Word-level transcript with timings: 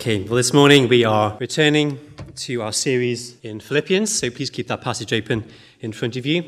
Okay, 0.00 0.22
well, 0.22 0.36
this 0.36 0.52
morning 0.52 0.86
we 0.86 1.04
are 1.04 1.36
returning 1.40 1.98
to 2.36 2.62
our 2.62 2.72
series 2.72 3.36
in 3.42 3.58
Philippians, 3.58 4.16
so 4.16 4.30
please 4.30 4.48
keep 4.48 4.68
that 4.68 4.80
passage 4.80 5.12
open 5.12 5.44
in 5.80 5.90
front 5.90 6.14
of 6.14 6.24
you. 6.24 6.44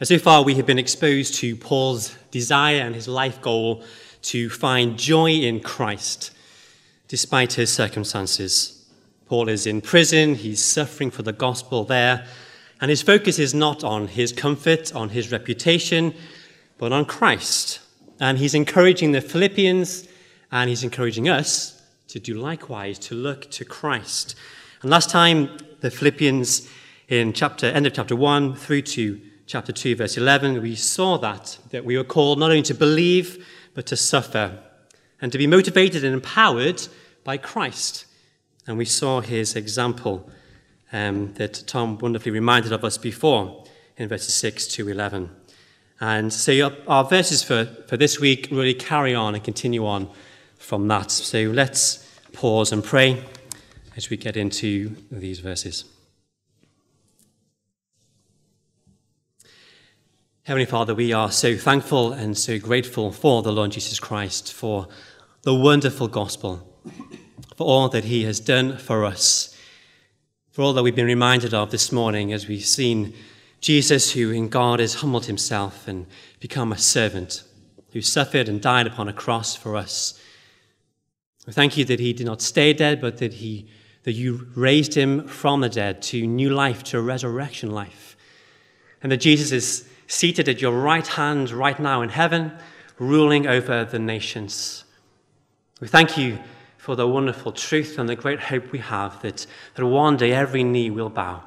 And 0.00 0.08
so 0.08 0.18
far, 0.18 0.42
we 0.42 0.54
have 0.54 0.64
been 0.64 0.78
exposed 0.78 1.34
to 1.34 1.54
Paul's 1.54 2.16
desire 2.30 2.80
and 2.80 2.94
his 2.94 3.06
life 3.06 3.42
goal 3.42 3.84
to 4.22 4.48
find 4.48 4.98
joy 4.98 5.32
in 5.32 5.60
Christ 5.60 6.30
despite 7.08 7.52
his 7.52 7.70
circumstances. 7.70 8.86
Paul 9.26 9.50
is 9.50 9.66
in 9.66 9.82
prison, 9.82 10.34
he's 10.34 10.64
suffering 10.64 11.10
for 11.10 11.22
the 11.22 11.34
gospel 11.34 11.84
there, 11.84 12.26
and 12.80 12.88
his 12.88 13.02
focus 13.02 13.38
is 13.38 13.52
not 13.52 13.84
on 13.84 14.08
his 14.08 14.32
comfort, 14.32 14.94
on 14.94 15.10
his 15.10 15.30
reputation, 15.30 16.14
but 16.78 16.92
on 16.92 17.04
Christ. 17.04 17.80
And 18.18 18.38
he's 18.38 18.54
encouraging 18.54 19.12
the 19.12 19.20
Philippians 19.20 20.08
and 20.50 20.70
he's 20.70 20.84
encouraging 20.84 21.28
us 21.28 21.77
to 22.08 22.18
do 22.18 22.34
likewise, 22.34 22.98
to 22.98 23.14
look 23.14 23.50
to 23.52 23.64
Christ. 23.64 24.34
And 24.82 24.90
last 24.90 25.10
time, 25.10 25.58
the 25.80 25.90
Philippians 25.90 26.68
in 27.08 27.32
chapter, 27.32 27.66
end 27.66 27.86
of 27.86 27.92
chapter 27.92 28.16
1 28.16 28.54
through 28.54 28.82
to 28.82 29.20
chapter 29.46 29.72
2, 29.72 29.96
verse 29.96 30.16
11, 30.16 30.60
we 30.60 30.74
saw 30.74 31.16
that, 31.18 31.58
that 31.70 31.84
we 31.84 31.96
were 31.96 32.04
called 32.04 32.38
not 32.38 32.50
only 32.50 32.62
to 32.62 32.74
believe, 32.74 33.46
but 33.74 33.86
to 33.86 33.96
suffer, 33.96 34.58
and 35.20 35.32
to 35.32 35.38
be 35.38 35.46
motivated 35.46 36.04
and 36.04 36.14
empowered 36.14 36.86
by 37.24 37.36
Christ. 37.36 38.06
And 38.66 38.76
we 38.76 38.84
saw 38.84 39.20
his 39.20 39.56
example 39.56 40.30
um, 40.92 41.32
that 41.34 41.64
Tom 41.66 41.98
wonderfully 41.98 42.32
reminded 42.32 42.72
of 42.72 42.84
us 42.84 42.98
before 42.98 43.64
in 43.96 44.08
verses 44.08 44.34
6 44.34 44.66
to 44.68 44.88
11. 44.88 45.30
And 46.00 46.32
so 46.32 46.70
our 46.86 47.04
verses 47.04 47.42
for, 47.42 47.64
for 47.86 47.96
this 47.96 48.20
week 48.20 48.48
really 48.50 48.74
carry 48.74 49.14
on 49.14 49.34
and 49.34 49.42
continue 49.42 49.86
on 49.86 50.10
from 50.68 50.86
that. 50.86 51.10
So 51.10 51.44
let's 51.44 52.06
pause 52.34 52.72
and 52.72 52.84
pray 52.84 53.24
as 53.96 54.10
we 54.10 54.18
get 54.18 54.36
into 54.36 54.94
these 55.10 55.40
verses. 55.40 55.86
Heavenly 60.42 60.66
Father, 60.66 60.94
we 60.94 61.10
are 61.14 61.32
so 61.32 61.56
thankful 61.56 62.12
and 62.12 62.36
so 62.36 62.58
grateful 62.58 63.12
for 63.12 63.42
the 63.42 63.50
Lord 63.50 63.70
Jesus 63.72 63.98
Christ, 63.98 64.52
for 64.52 64.88
the 65.40 65.54
wonderful 65.54 66.06
gospel, 66.06 66.68
for 67.56 67.66
all 67.66 67.88
that 67.88 68.04
he 68.04 68.24
has 68.24 68.38
done 68.38 68.76
for 68.76 69.06
us, 69.06 69.56
for 70.50 70.60
all 70.60 70.74
that 70.74 70.82
we've 70.82 70.94
been 70.94 71.06
reminded 71.06 71.54
of 71.54 71.70
this 71.70 71.90
morning 71.90 72.30
as 72.30 72.46
we've 72.46 72.62
seen 72.62 73.14
Jesus, 73.62 74.12
who 74.12 74.30
in 74.32 74.50
God 74.50 74.80
has 74.80 74.96
humbled 74.96 75.24
himself 75.24 75.88
and 75.88 76.04
become 76.40 76.72
a 76.72 76.78
servant, 76.78 77.42
who 77.92 78.02
suffered 78.02 78.50
and 78.50 78.60
died 78.60 78.86
upon 78.86 79.08
a 79.08 79.14
cross 79.14 79.56
for 79.56 79.74
us 79.74 80.20
we 81.48 81.54
thank 81.54 81.78
you 81.78 81.84
that 81.86 81.98
he 81.98 82.12
did 82.12 82.26
not 82.26 82.42
stay 82.42 82.74
dead, 82.74 83.00
but 83.00 83.16
that, 83.16 83.32
he, 83.32 83.66
that 84.02 84.12
you 84.12 84.48
raised 84.54 84.92
him 84.92 85.26
from 85.26 85.62
the 85.62 85.70
dead 85.70 86.02
to 86.02 86.26
new 86.26 86.50
life, 86.50 86.82
to 86.84 87.00
resurrection 87.00 87.70
life. 87.70 88.18
And 89.02 89.10
that 89.10 89.22
Jesus 89.22 89.50
is 89.50 89.88
seated 90.08 90.46
at 90.46 90.60
your 90.60 90.78
right 90.78 91.06
hand 91.06 91.50
right 91.50 91.80
now 91.80 92.02
in 92.02 92.10
heaven, 92.10 92.52
ruling 92.98 93.46
over 93.46 93.86
the 93.86 93.98
nations. 93.98 94.84
We 95.80 95.88
thank 95.88 96.18
you 96.18 96.38
for 96.76 96.96
the 96.96 97.08
wonderful 97.08 97.52
truth 97.52 97.98
and 97.98 98.10
the 98.10 98.14
great 98.14 98.40
hope 98.40 98.70
we 98.70 98.80
have 98.80 99.22
that, 99.22 99.46
that 99.74 99.86
one 99.86 100.18
day 100.18 100.34
every 100.34 100.62
knee 100.62 100.90
will 100.90 101.08
bow, 101.08 101.44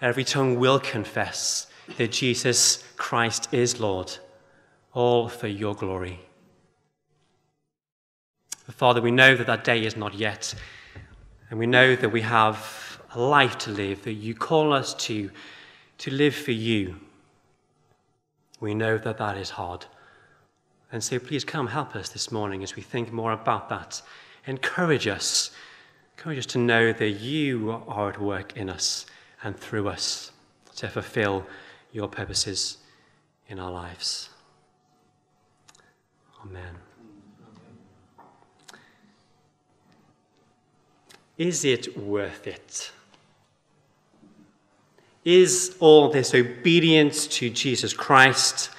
every 0.00 0.24
tongue 0.24 0.58
will 0.58 0.80
confess 0.80 1.66
that 1.98 2.12
Jesus 2.12 2.82
Christ 2.96 3.52
is 3.52 3.78
Lord, 3.78 4.16
all 4.94 5.28
for 5.28 5.48
your 5.48 5.74
glory. 5.74 6.20
Father, 8.72 9.00
we 9.00 9.10
know 9.10 9.36
that 9.36 9.46
that 9.46 9.64
day 9.64 9.84
is 9.84 9.96
not 9.96 10.14
yet. 10.14 10.54
And 11.50 11.58
we 11.58 11.66
know 11.66 11.94
that 11.94 12.08
we 12.08 12.22
have 12.22 13.00
a 13.14 13.20
life 13.20 13.58
to 13.58 13.70
live, 13.70 14.02
that 14.02 14.14
you 14.14 14.34
call 14.34 14.72
us 14.72 14.94
to, 14.94 15.30
to 15.98 16.10
live 16.10 16.34
for 16.34 16.52
you. 16.52 16.96
We 18.60 18.74
know 18.74 18.98
that 18.98 19.18
that 19.18 19.36
is 19.36 19.50
hard. 19.50 19.86
And 20.90 21.02
so 21.02 21.18
please 21.18 21.44
come 21.44 21.66
help 21.66 21.94
us 21.94 22.08
this 22.08 22.32
morning 22.32 22.62
as 22.62 22.76
we 22.76 22.82
think 22.82 23.12
more 23.12 23.32
about 23.32 23.68
that. 23.68 24.00
Encourage 24.46 25.06
us. 25.06 25.50
Encourage 26.16 26.38
us 26.38 26.46
to 26.46 26.58
know 26.58 26.92
that 26.92 27.10
you 27.10 27.82
are 27.86 28.08
at 28.10 28.20
work 28.20 28.56
in 28.56 28.70
us 28.70 29.06
and 29.42 29.58
through 29.58 29.88
us 29.88 30.32
to 30.76 30.88
fulfill 30.88 31.46
your 31.92 32.08
purposes 32.08 32.78
in 33.48 33.58
our 33.58 33.70
lives. 33.70 34.30
Amen. 36.42 36.83
Is 41.36 41.64
it 41.64 41.96
worth 41.98 42.46
it? 42.46 42.92
Is 45.24 45.76
all 45.80 46.10
this 46.10 46.34
obedience 46.34 47.26
to 47.28 47.50
Jesus 47.50 47.92
Christ, 47.92 48.70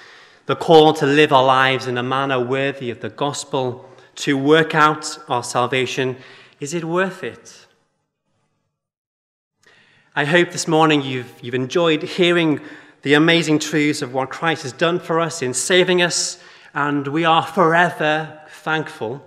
the 0.46 0.56
call 0.56 0.94
to 0.94 1.06
live 1.06 1.32
our 1.32 1.44
lives 1.44 1.86
in 1.86 1.98
a 1.98 2.02
manner 2.02 2.40
worthy 2.40 2.90
of 2.90 3.00
the 3.00 3.10
gospel, 3.10 3.88
to 4.16 4.38
work 4.38 4.74
out 4.74 5.18
our 5.28 5.42
salvation, 5.42 6.16
is 6.60 6.72
it 6.72 6.84
worth 6.84 7.22
it? 7.22 7.66
I 10.14 10.24
hope 10.24 10.52
this 10.52 10.66
morning 10.66 11.02
you've, 11.02 11.30
you've 11.42 11.54
enjoyed 11.54 12.02
hearing 12.02 12.60
the 13.02 13.14
amazing 13.14 13.58
truths 13.58 14.00
of 14.00 14.14
what 14.14 14.30
Christ 14.30 14.62
has 14.62 14.72
done 14.72 14.98
for 14.98 15.20
us 15.20 15.42
in 15.42 15.52
saving 15.52 16.00
us, 16.00 16.38
and 16.72 17.06
we 17.08 17.26
are 17.26 17.42
forever 17.42 18.40
thankful 18.48 19.22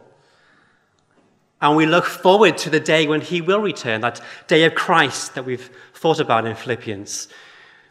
and 1.61 1.75
we 1.75 1.85
look 1.85 2.05
forward 2.05 2.57
to 2.59 2.69
the 2.69 2.79
day 2.79 3.07
when 3.07 3.21
he 3.21 3.41
will 3.41 3.59
return, 3.59 4.01
that 4.01 4.21
day 4.47 4.63
of 4.63 4.75
Christ 4.75 5.35
that 5.35 5.45
we've 5.45 5.69
thought 5.93 6.19
about 6.19 6.45
in 6.45 6.55
Philippians. 6.55 7.27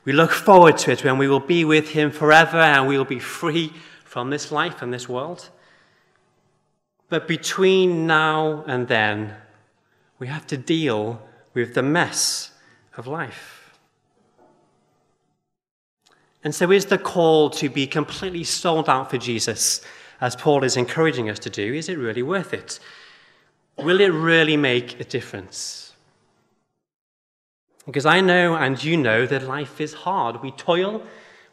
We 0.04 0.12
look 0.12 0.30
forward 0.30 0.78
to 0.78 0.92
it 0.92 1.04
when 1.04 1.18
we 1.18 1.28
will 1.28 1.40
be 1.40 1.64
with 1.64 1.90
him 1.90 2.10
forever 2.10 2.56
and 2.56 2.88
we 2.88 2.96
will 2.96 3.04
be 3.04 3.18
free 3.18 3.72
from 4.04 4.30
this 4.30 4.50
life 4.50 4.80
and 4.80 4.92
this 4.92 5.08
world. 5.08 5.50
But 7.10 7.28
between 7.28 8.06
now 8.06 8.64
and 8.66 8.88
then, 8.88 9.34
we 10.18 10.28
have 10.28 10.46
to 10.46 10.56
deal 10.56 11.20
with 11.52 11.74
the 11.74 11.82
mess 11.82 12.52
of 12.96 13.06
life. 13.06 13.76
And 16.44 16.54
so, 16.54 16.70
is 16.70 16.86
the 16.86 16.98
call 16.98 17.50
to 17.50 17.68
be 17.68 17.86
completely 17.86 18.44
sold 18.44 18.88
out 18.88 19.10
for 19.10 19.18
Jesus, 19.18 19.80
as 20.20 20.36
Paul 20.36 20.64
is 20.64 20.76
encouraging 20.76 21.28
us 21.28 21.38
to 21.40 21.50
do, 21.50 21.74
is 21.74 21.88
it 21.88 21.98
really 21.98 22.22
worth 22.22 22.54
it? 22.54 22.78
Will 23.78 24.00
it 24.00 24.08
really 24.08 24.56
make 24.56 25.00
a 25.00 25.04
difference? 25.04 25.92
Because 27.86 28.04
I 28.04 28.20
know 28.20 28.54
and 28.54 28.82
you 28.82 28.96
know 28.96 29.26
that 29.26 29.44
life 29.44 29.80
is 29.80 29.94
hard. 29.94 30.42
We 30.42 30.50
toil, 30.50 31.02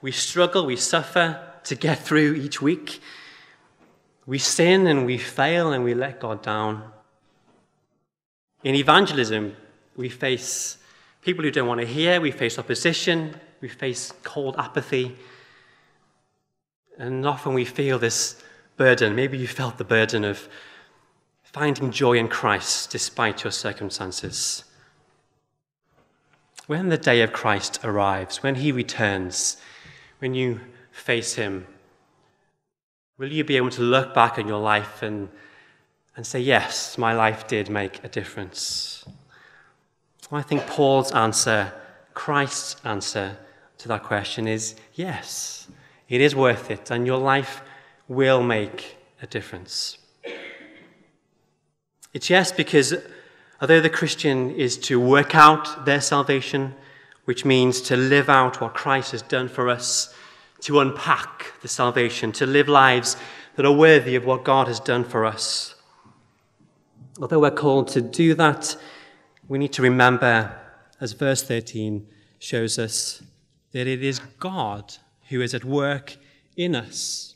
we 0.02 0.12
struggle, 0.12 0.66
we 0.66 0.76
suffer 0.76 1.40
to 1.64 1.76
get 1.76 2.00
through 2.00 2.36
each 2.36 2.62
week. 2.62 3.02
We 4.26 4.40
sin 4.40 4.88
and 4.88 5.06
we 5.06 5.18
fail 5.18 5.72
and 5.72 5.84
we 5.84 5.94
let 5.94 6.20
God 6.20 6.42
down. 6.42 6.92
In 8.64 8.76
evangelism, 8.76 9.56
we 9.96 10.10
face 10.10 10.78
people 11.22 11.44
who 11.44 11.52
don't 11.52 11.68
want 11.68 11.82
to 11.82 11.88
hear, 11.88 12.20
we 12.20 12.32
face 12.32 12.60
opposition, 12.60 13.40
we 13.62 13.70
face 13.70 14.12
cold 14.24 14.56
apathy. 14.58 15.16
And 16.98 17.26
often 17.26 17.54
we 17.54 17.66
feel 17.66 18.00
this 18.00 18.44
burden. 18.78 19.16
Maybe 19.16 19.38
you 19.38 19.48
felt 19.48 19.78
the 19.78 19.84
burden 19.84 20.24
of 20.24 20.50
finding 21.56 21.90
joy 21.90 22.18
in 22.18 22.28
Christ 22.28 22.90
despite 22.90 23.46
your 23.46 23.52
circumstances. 23.52 24.66
When 26.68 26.90
the 26.90 26.98
day 26.98 27.22
of 27.22 27.32
Christ 27.32 27.80
arrives, 27.82 28.44
when 28.44 28.56
he 28.56 28.74
returns, 28.74 29.56
when 30.20 30.34
you 30.34 30.60
face 30.92 31.36
him, 31.36 31.66
will 33.18 33.32
you 33.32 33.46
be 33.46 33.56
able 33.56 33.70
to 33.70 33.82
look 33.82 34.14
back 34.14 34.38
on 34.38 34.50
your 34.50 34.60
life 34.60 35.02
and, 35.02 35.30
and 36.18 36.28
say, 36.28 36.42
Yes, 36.42 36.98
my 36.98 37.14
life 37.14 37.48
did 37.48 37.70
make 37.70 38.04
a 38.04 38.10
difference? 38.10 39.06
Well, 40.30 40.40
I 40.40 40.44
think 40.44 40.68
Paul's 40.68 41.14
answer, 41.14 41.72
Christ's 42.14 42.76
answer 42.84 43.38
to 43.78 43.88
that 43.88 44.04
question 44.04 44.46
is 44.46 44.76
yes, 44.96 45.70
it 46.10 46.20
is 46.20 46.36
worth 46.36 46.70
it, 46.70 46.92
and 46.92 47.08
your 47.08 47.20
life 47.20 47.62
will 48.10 48.44
make 48.44 48.98
a 49.22 49.28
difference. 49.28 50.00
It's 52.16 52.30
yes 52.30 52.50
because 52.50 52.94
although 53.60 53.82
the 53.82 53.90
Christian 53.90 54.50
is 54.52 54.78
to 54.78 55.02
work 55.02 55.36
out 55.36 55.86
their 55.86 56.00
salvation, 56.00 56.74
which 57.26 57.44
means 57.44 57.82
to 57.82 57.98
live 57.98 58.30
out 58.30 58.62
what 58.62 58.74
Christ 58.74 59.12
has 59.12 59.22
done 59.22 59.50
for 59.50 59.68
us, 59.68 60.16
to 60.62 60.80
unpack 60.80 61.52
the 61.62 61.68
salvation, 61.68 62.32
to 62.32 62.46
live 62.46 62.70
lives 62.70 63.18
that 63.58 63.66
are 63.66 63.72
worthy 63.76 64.16
of 64.16 64.24
what 64.24 64.46
God 64.46 64.70
has 64.70 64.80
done 64.80 65.04
for 65.04 65.26
us. 65.26 65.76
Although 67.20 67.42
we're 67.42 67.52
called 67.52 67.90
to 67.90 68.02
do 68.02 68.34
that, 68.36 68.78
we 69.50 69.58
need 69.58 69.74
to 69.74 69.82
remember, 69.82 70.58
as 71.02 71.12
verse 71.12 71.44
13 71.44 72.08
shows 72.40 72.80
us, 72.80 73.24
that 73.74 73.88
it 73.88 74.02
is 74.02 74.20
God 74.40 74.96
who 75.28 75.42
is 75.42 75.54
at 75.54 75.66
work 75.66 76.16
in 76.56 76.76
us. 76.76 77.35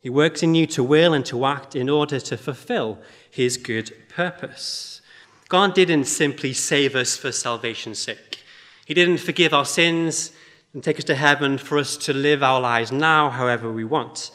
He 0.00 0.10
works 0.10 0.42
in 0.42 0.54
you 0.54 0.66
to 0.68 0.82
will 0.82 1.12
and 1.12 1.26
to 1.26 1.44
act 1.44 1.74
in 1.74 1.88
order 1.88 2.20
to 2.20 2.36
fulfill 2.36 2.98
his 3.30 3.56
good 3.56 3.92
purpose. 4.08 5.00
God 5.48 5.74
didn't 5.74 6.04
simply 6.04 6.52
save 6.52 6.94
us 6.94 7.16
for 7.16 7.32
salvation's 7.32 7.98
sake. 7.98 8.42
He 8.86 8.94
didn't 8.94 9.18
forgive 9.18 9.52
our 9.52 9.64
sins 9.64 10.32
and 10.72 10.84
take 10.84 10.98
us 10.98 11.04
to 11.04 11.14
heaven 11.14 11.58
for 11.58 11.78
us 11.78 11.96
to 11.96 12.12
live 12.12 12.42
our 12.42 12.60
lives 12.60 12.92
now 12.92 13.30
however 13.30 13.72
we 13.72 13.84
want. 13.84 14.30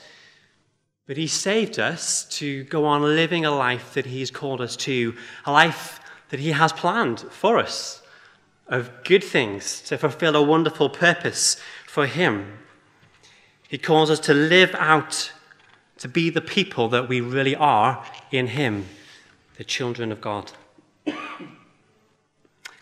But 1.06 1.18
he 1.18 1.28
saved 1.28 1.80
us 1.80 2.26
to 2.38 2.64
go 2.66 2.86
on 2.86 3.02
living 3.02 3.46
a 3.46 3.52
life 3.52 3.94
that 3.94 4.06
he's 4.06 4.32
called 4.32 4.62
us 4.62 4.76
to, 4.78 5.16
a 5.46 5.52
life 5.52 6.00
that 6.30 6.40
he 6.40 6.52
has 6.52 6.72
planned 6.72 7.20
for 7.20 7.60
us 7.60 8.02
of 8.68 9.04
good 9.04 9.24
things 9.24 9.82
to 9.82 9.98
fulfill 9.98 10.36
a 10.36 10.42
wonderful 10.42 10.90
purpose 10.90 11.58
for 11.86 12.08
him. 12.08 12.58
He 13.68 13.78
calls 13.78 14.10
us 14.10 14.20
to 14.22 14.34
live 14.34 14.74
out, 14.76 15.32
to 16.04 16.10
be 16.10 16.30
the 16.30 16.42
people 16.42 16.90
that 16.90 17.08
we 17.08 17.22
really 17.22 17.56
are 17.56 18.06
in 18.30 18.46
him, 18.46 18.86
the 19.56 19.64
children 19.64 20.12
of 20.12 20.20
God. 20.20 20.52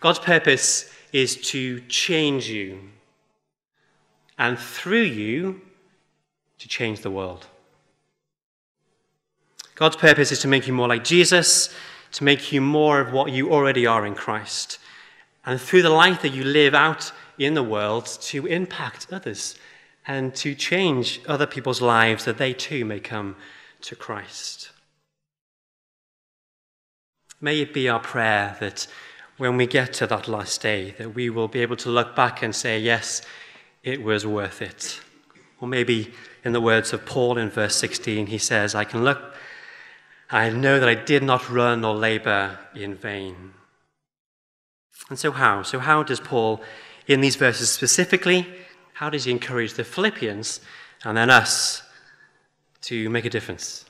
God's 0.00 0.18
purpose 0.18 0.92
is 1.12 1.36
to 1.52 1.80
change 1.82 2.48
you, 2.48 2.80
and 4.36 4.58
through 4.58 5.02
you, 5.02 5.60
to 6.58 6.66
change 6.66 7.02
the 7.02 7.12
world. 7.12 7.46
God's 9.76 9.94
purpose 9.94 10.32
is 10.32 10.40
to 10.40 10.48
make 10.48 10.66
you 10.66 10.72
more 10.72 10.88
like 10.88 11.04
Jesus, 11.04 11.72
to 12.14 12.24
make 12.24 12.50
you 12.50 12.60
more 12.60 12.98
of 12.98 13.12
what 13.12 13.30
you 13.30 13.52
already 13.52 13.86
are 13.86 14.04
in 14.04 14.16
Christ, 14.16 14.80
and 15.46 15.60
through 15.60 15.82
the 15.82 15.90
life 15.90 16.22
that 16.22 16.34
you 16.34 16.42
live 16.42 16.74
out 16.74 17.12
in 17.38 17.54
the 17.54 17.62
world, 17.62 18.06
to 18.22 18.46
impact 18.46 19.06
others 19.12 19.56
and 20.06 20.34
to 20.34 20.54
change 20.54 21.20
other 21.26 21.46
people's 21.46 21.80
lives 21.80 22.24
that 22.24 22.38
they 22.38 22.52
too 22.52 22.84
may 22.84 23.00
come 23.00 23.36
to 23.82 23.96
Christ. 23.96 24.70
May 27.40 27.60
it 27.60 27.74
be 27.74 27.88
our 27.88 28.00
prayer 28.00 28.56
that 28.60 28.86
when 29.36 29.56
we 29.56 29.66
get 29.66 29.92
to 29.94 30.06
that 30.06 30.28
last 30.28 30.62
day, 30.62 30.94
that 30.98 31.14
we 31.14 31.30
will 31.30 31.48
be 31.48 31.60
able 31.60 31.76
to 31.76 31.90
look 31.90 32.14
back 32.14 32.42
and 32.42 32.54
say, 32.54 32.78
yes, 32.78 33.22
it 33.82 34.02
was 34.02 34.24
worth 34.26 34.62
it. 34.62 35.00
Or 35.60 35.66
maybe 35.66 36.12
in 36.44 36.52
the 36.52 36.60
words 36.60 36.92
of 36.92 37.04
Paul 37.06 37.38
in 37.38 37.50
verse 37.50 37.76
16, 37.76 38.26
he 38.26 38.38
says, 38.38 38.74
I 38.74 38.84
can 38.84 39.04
look, 39.04 39.34
I 40.30 40.50
know 40.50 40.80
that 40.80 40.88
I 40.88 40.94
did 40.94 41.22
not 41.22 41.50
run 41.50 41.84
or 41.84 41.94
labor 41.94 42.58
in 42.74 42.94
vain. 42.94 43.52
And 45.10 45.18
so, 45.18 45.32
how? 45.32 45.62
So, 45.62 45.78
how 45.78 46.02
does 46.02 46.20
Paul, 46.20 46.62
in 47.06 47.20
these 47.20 47.36
verses 47.36 47.70
specifically, 47.70 48.46
how 49.02 49.10
does 49.10 49.24
he 49.24 49.32
encourage 49.32 49.74
the 49.74 49.82
Philippians 49.82 50.60
and 51.02 51.16
then 51.16 51.28
us 51.28 51.82
to 52.82 53.10
make 53.10 53.24
a 53.24 53.30
difference 53.30 53.84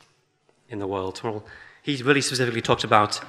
in 0.70 0.78
the 0.78 0.86
world? 0.86 1.20
Well, 1.22 1.44
he 1.82 2.02
really 2.02 2.22
specifically 2.22 2.62
talked 2.62 2.82
about 2.82 3.20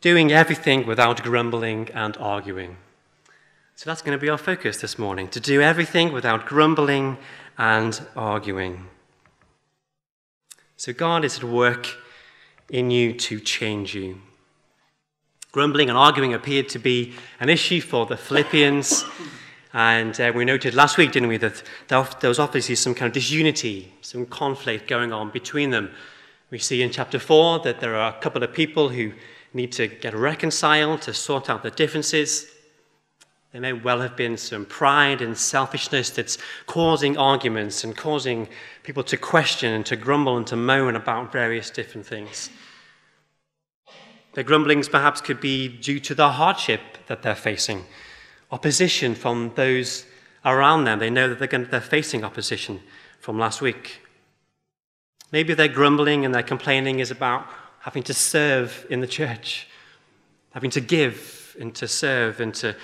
doing 0.00 0.32
everything 0.32 0.86
without 0.86 1.22
grumbling 1.22 1.90
and 1.92 2.16
arguing. 2.16 2.78
So 3.74 3.90
that's 3.90 4.00
going 4.00 4.18
to 4.18 4.22
be 4.22 4.30
our 4.30 4.38
focus 4.38 4.80
this 4.80 4.98
morning 4.98 5.28
to 5.28 5.38
do 5.38 5.60
everything 5.60 6.14
without 6.14 6.46
grumbling 6.46 7.18
and 7.58 8.00
arguing. 8.16 8.86
So 10.78 10.94
God 10.94 11.26
is 11.26 11.36
at 11.36 11.44
work 11.44 11.88
in 12.70 12.90
you 12.90 13.12
to 13.28 13.38
change 13.38 13.94
you. 13.94 14.22
Grumbling 15.52 15.90
and 15.90 15.98
arguing 15.98 16.32
appeared 16.32 16.70
to 16.70 16.78
be 16.78 17.12
an 17.38 17.50
issue 17.50 17.82
for 17.82 18.06
the 18.06 18.16
Philippians. 18.16 19.04
And 19.74 20.20
uh, 20.20 20.32
we 20.34 20.44
noted 20.44 20.74
last 20.74 20.98
week, 20.98 21.12
didn't 21.12 21.28
we, 21.28 21.38
that 21.38 21.62
there 21.88 22.28
was 22.28 22.38
obviously 22.38 22.74
some 22.74 22.94
kind 22.94 23.08
of 23.08 23.14
disunity, 23.14 23.92
some 24.02 24.26
conflict 24.26 24.86
going 24.86 25.12
on 25.12 25.30
between 25.30 25.70
them. 25.70 25.90
We 26.50 26.58
see 26.58 26.82
in 26.82 26.90
chapter 26.90 27.18
4 27.18 27.60
that 27.60 27.80
there 27.80 27.96
are 27.96 28.14
a 28.14 28.20
couple 28.20 28.42
of 28.42 28.52
people 28.52 28.90
who 28.90 29.12
need 29.54 29.72
to 29.72 29.86
get 29.86 30.14
reconciled, 30.14 31.02
to 31.02 31.14
sort 31.14 31.48
out 31.48 31.62
the 31.62 31.70
differences. 31.70 32.50
There 33.52 33.60
may 33.60 33.72
well 33.72 34.00
have 34.00 34.16
been 34.16 34.36
some 34.36 34.64
pride 34.64 35.20
and 35.20 35.36
selfishness 35.36 36.10
that's 36.10 36.38
causing 36.66 37.18
arguments 37.18 37.84
and 37.84 37.96
causing 37.96 38.48
people 38.82 39.02
to 39.04 39.16
question 39.16 39.72
and 39.72 39.86
to 39.86 39.96
grumble 39.96 40.38
and 40.38 40.46
to 40.46 40.56
moan 40.56 40.96
about 40.96 41.32
various 41.32 41.70
different 41.70 42.06
things. 42.06 42.48
Their 44.34 44.44
grumblings 44.44 44.88
perhaps 44.88 45.20
could 45.20 45.40
be 45.40 45.68
due 45.68 46.00
to 46.00 46.14
the 46.14 46.30
hardship 46.30 46.80
that 47.08 47.22
they're 47.22 47.34
facing, 47.34 47.84
opposition 48.52 49.14
from 49.14 49.50
those 49.56 50.04
around 50.44 50.84
them. 50.84 50.98
They 50.98 51.10
know 51.10 51.28
that 51.28 51.38
they're, 51.38 51.48
going, 51.48 51.66
they're 51.70 51.80
facing 51.80 52.22
opposition 52.22 52.80
from 53.18 53.38
last 53.38 53.60
week. 53.60 54.00
Maybe 55.32 55.54
their 55.54 55.68
grumbling 55.68 56.24
and 56.24 56.34
their 56.34 56.42
complaining 56.42 57.00
is 57.00 57.10
about 57.10 57.46
having 57.80 58.02
to 58.04 58.14
serve 58.14 58.86
in 58.90 59.00
the 59.00 59.06
church, 59.06 59.66
having 60.52 60.70
to 60.70 60.80
give 60.80 61.56
and 61.58 61.74
to 61.74 61.88
serve 61.88 62.40
and 62.40 62.54
to, 62.54 62.76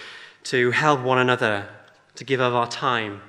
to 0.45 0.71
help 0.71 1.01
one 1.01 1.19
another, 1.19 1.69
to 2.15 2.25
give 2.25 2.41
of 2.41 2.55
our 2.55 2.67
time. 2.67 3.21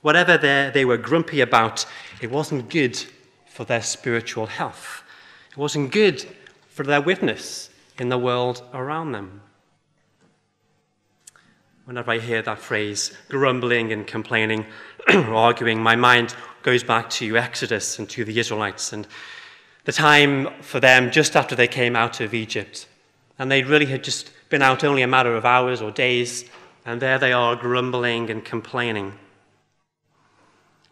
Whatever 0.00 0.38
they 0.72 0.84
were 0.84 0.96
grumpy 0.96 1.40
about, 1.40 1.84
it 2.20 2.30
wasn't 2.30 2.70
good 2.70 2.96
for 3.46 3.64
their 3.64 3.82
spiritual 3.82 4.46
health. 4.46 5.02
It 5.50 5.58
wasn't 5.58 5.92
good 5.92 6.24
for 6.68 6.84
their 6.84 7.00
witness 7.00 7.70
in 7.98 8.08
the 8.08 8.18
world 8.18 8.62
around 8.72 9.12
them. 9.12 9.42
Whenever 11.84 12.12
I 12.12 12.18
hear 12.18 12.42
that 12.42 12.60
phrase, 12.60 13.12
grumbling 13.28 13.92
and 13.92 14.06
complaining 14.06 14.66
arguing, 15.08 15.82
my 15.82 15.96
mind 15.96 16.32
goes 16.62 16.84
back 16.84 17.10
to 17.10 17.36
Exodus 17.36 17.98
and 17.98 18.08
to 18.10 18.24
the 18.24 18.38
Israelites 18.38 18.92
and 18.92 19.04
the 19.84 19.90
time 19.90 20.48
for 20.62 20.78
them 20.78 21.10
just 21.10 21.34
after 21.34 21.56
they 21.56 21.66
came 21.66 21.96
out 21.96 22.20
of 22.20 22.34
Egypt. 22.34 22.86
And 23.36 23.50
they 23.50 23.64
really 23.64 23.86
had 23.86 24.04
just 24.04 24.30
been 24.48 24.62
out 24.62 24.84
only 24.84 25.02
a 25.02 25.08
matter 25.08 25.34
of 25.34 25.44
hours 25.44 25.82
or 25.82 25.90
days, 25.90 26.44
and 26.86 27.02
there 27.02 27.18
they 27.18 27.32
are 27.32 27.56
grumbling 27.56 28.30
and 28.30 28.44
complaining. 28.44 29.14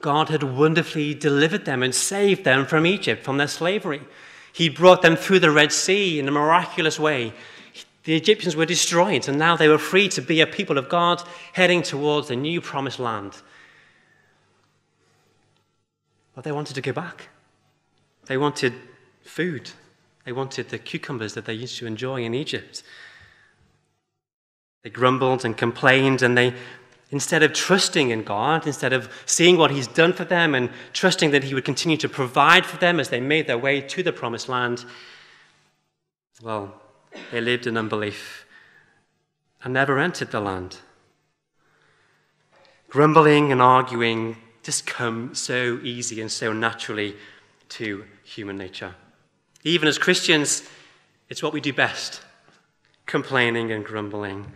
God 0.01 0.29
had 0.29 0.43
wonderfully 0.43 1.15
delivered 1.15 1.67
them 1.67 1.85
and 1.85 1.95
saved 1.95 2.43
them 2.43 2.67
from 2.67 2.85
Egypt, 2.85 3.23
from 3.23 3.37
their 3.37 3.47
slavery. 3.47 4.03
He 4.53 4.69
brought 4.69 5.03
them 5.03 5.15
through 5.15 5.39
the 5.39 5.53
Red 5.53 5.71
Sea 5.71 6.19
in 6.19 6.27
a 6.27 6.33
miraculous 6.33 6.99
way. 6.99 7.33
The 8.05 8.17
Egyptians 8.17 8.57
were 8.57 8.67
destroyed, 8.67 9.29
and 9.29 9.39
now 9.39 9.57
they 9.57 9.69
were 9.69 9.79
free 9.79 10.09
to 10.11 10.23
be 10.23 10.41
a 10.41 10.47
people 10.47 10.79
of 10.79 10.89
God 10.89 11.23
heading 11.53 11.83
towards 11.83 12.29
the 12.29 12.37
new 12.37 12.61
promised 12.61 12.99
land. 12.99 13.35
But 16.35 16.45
they 16.45 16.53
wanted 16.53 16.75
to 16.75 16.81
go 16.81 16.93
back. 16.93 17.29
They 18.27 18.39
wanted 18.39 18.73
food. 19.23 19.71
They 20.25 20.33
wanted 20.33 20.69
the 20.69 20.79
cucumbers 20.79 21.35
that 21.35 21.45
they 21.45 21.55
used 21.55 21.77
to 21.79 21.87
enjoy 21.87 22.23
in 22.23 22.35
Egypt. 22.35 22.83
They 24.83 24.91
grumbled 24.91 25.45
and 25.45 25.57
complained, 25.57 26.23
and 26.23 26.39
they 26.39 26.55
Instead 27.13 27.43
of 27.43 27.53
trusting 27.53 28.11
in 28.11 28.23
God, 28.23 28.67
instead 28.67 28.93
of 28.93 29.13
seeing 29.27 29.57
what 29.57 29.73
He's 29.73 29.89
done 29.89 30.13
for 30.13 30.25
them 30.25 30.55
and 30.55 30.71
trusting 30.93 31.33
that 31.33 31.43
He 31.43 31.55
would 31.55 31.65
continue 31.65 31.97
to 31.97 32.09
provide 32.09 32.65
for 32.65 32.77
them 32.77 33.01
as 33.01 33.09
they 33.09 33.21
made 33.21 33.49
their 33.49 33.59
way 33.59 33.81
to 33.81 34.03
the 34.03 34.13
promised 34.13 34.49
land, 34.49 34.85
well, 36.41 36.81
they 37.31 37.41
lived 37.41 37.67
in 37.67 37.77
unbelief 37.77 38.47
and 39.63 39.75
never 39.75 39.99
entered 39.99 40.31
the 40.31 40.41
land. 40.41 40.79
Grumbling 42.89 43.53
and 43.53 43.63
arguing 43.63 44.37
just 44.63 44.87
come 44.87 45.35
so 45.35 45.79
easy 45.83 46.21
and 46.21 46.31
so 46.31 46.53
naturally 46.53 47.17
to 47.69 48.05
human 48.25 48.57
nature. 48.57 48.95
Even 49.65 49.89
as 49.89 49.99
Christians, 49.99 50.69
it's 51.29 51.43
what 51.43 51.53
we 51.53 51.61
do 51.61 51.73
best 51.73 52.23
complaining 53.07 53.73
and 53.73 53.85
grumbling. 53.85 54.47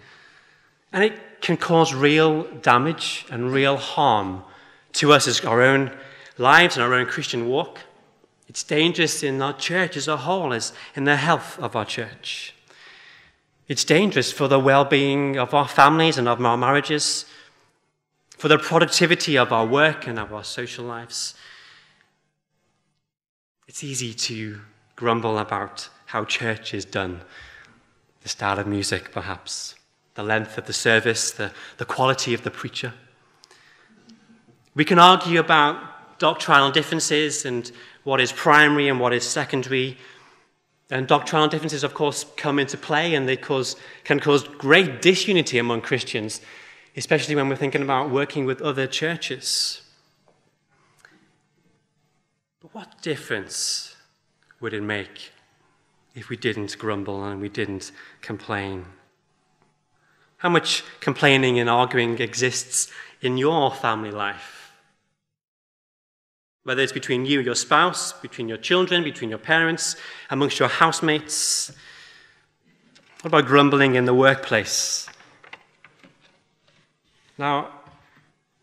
And 0.93 1.03
it 1.03 1.41
can 1.41 1.57
cause 1.57 1.93
real 1.93 2.45
damage 2.63 3.27
and 3.29 3.53
real 3.53 3.77
harm 3.77 4.45
to 4.93 5.13
us 5.13 5.27
as 5.27 5.45
our 5.45 5.61
own 5.61 5.91
lives 6.39 6.77
and 6.77 6.85
our 6.85 6.95
own 6.95 7.07
Christian 7.07 7.49
walk. 7.49 7.81
It's 8.55 8.63
dangerous 8.63 9.25
in 9.25 9.43
our 9.43 9.53
church 9.53 9.97
as 9.97 10.07
a 10.07 10.17
whole, 10.17 10.53
as 10.53 10.73
in 10.95 11.03
the 11.03 11.17
health 11.17 11.59
of 11.59 11.75
our 11.75 11.85
church. 11.85 12.55
It's 13.67 13.83
dangerous 13.83 14.31
for 14.31 14.47
the 14.47 14.61
well 14.61 14.85
being 14.85 15.37
of 15.37 15.53
our 15.55 15.67
families 15.67 16.19
and 16.19 16.29
of 16.29 16.41
our 16.41 16.57
marriages, 16.57 17.25
for 18.39 18.47
the 18.47 18.57
productivity 18.57 19.37
of 19.37 19.53
our 19.53 19.67
work 19.67 20.07
and 20.07 20.21
of 20.21 20.33
our 20.33 20.45
social 20.45 20.85
lives. 20.85 21.35
It's 23.67 23.83
easy 23.83 24.15
to 24.15 24.61
grumble 24.95 25.39
about 25.39 25.89
how 26.07 26.25
church 26.25 26.75
is 26.75 26.85
done, 26.85 27.23
the 28.23 28.29
style 28.29 28.61
of 28.61 28.69
music, 28.69 29.11
perhaps 29.11 29.75
the 30.15 30.23
length 30.23 30.59
of 30.59 30.67
the 30.67 30.73
service, 30.73 31.33
the, 31.33 31.51
the 31.79 31.85
quality 31.85 32.35
of 32.35 32.45
the 32.45 32.53
preacher. 32.53 32.95
We 34.77 34.85
can 34.85 35.01
argue 35.01 35.41
about 35.41 35.94
doctrinal 36.25 36.71
differences 36.71 37.45
and 37.45 37.71
what 38.05 38.19
is 38.19 38.33
primary 38.33 38.89
and 38.89 38.99
what 38.99 39.13
is 39.13 39.29
secondary. 39.29 39.99
And 40.91 41.07
doctrinal 41.07 41.49
differences, 41.49 41.85
of 41.85 41.93
course, 41.93 42.25
come 42.39 42.59
into 42.59 42.79
play 42.79 43.15
and 43.15 43.29
they 43.29 43.37
cause, 43.37 43.77
can 44.05 44.21
cause 44.21 44.43
great 44.43 45.03
disunity 45.03 45.59
among 45.59 45.83
Christians, 45.83 46.41
especially 46.97 47.35
when 47.35 47.51
we're 47.51 47.57
thinking 47.57 47.83
about 47.83 48.09
working 48.09 48.47
with 48.47 48.63
other 48.63 48.87
churches. 48.87 49.83
But 52.63 52.75
what 52.75 53.03
difference 53.03 53.95
would 54.61 54.73
it 54.73 54.83
make 54.83 55.31
if 56.15 56.31
we 56.31 56.39
didn't 56.39 56.79
grumble 56.79 57.23
and 57.23 57.39
we 57.39 57.51
didn't 57.51 57.93
complain? 58.23 58.87
How 60.39 60.49
much 60.49 60.85
complaining 61.01 61.59
and 61.59 61.69
arguing 61.69 62.19
exists 62.19 62.91
in 63.21 63.37
your 63.37 63.71
family 63.71 64.11
life? 64.11 64.54
Whether 66.65 66.83
it's 66.83 66.93
between 66.93 67.27
you 67.27 67.39
and 67.39 67.47
your 67.47 67.55
spouse, 67.55 68.13
between 68.13 68.49
your 68.49 68.59
children, 68.59 69.05
between 69.05 69.31
your 69.31 69.39
parents, 69.39 69.97
amongst 70.31 70.59
your 70.59 70.69
housemates. 70.69 71.71
What 73.21 73.27
about 73.27 73.47
grumbling 73.47 73.95
in 73.95 74.07
the 74.07 74.15
workplace? 74.15 75.09
Now, 77.39 77.69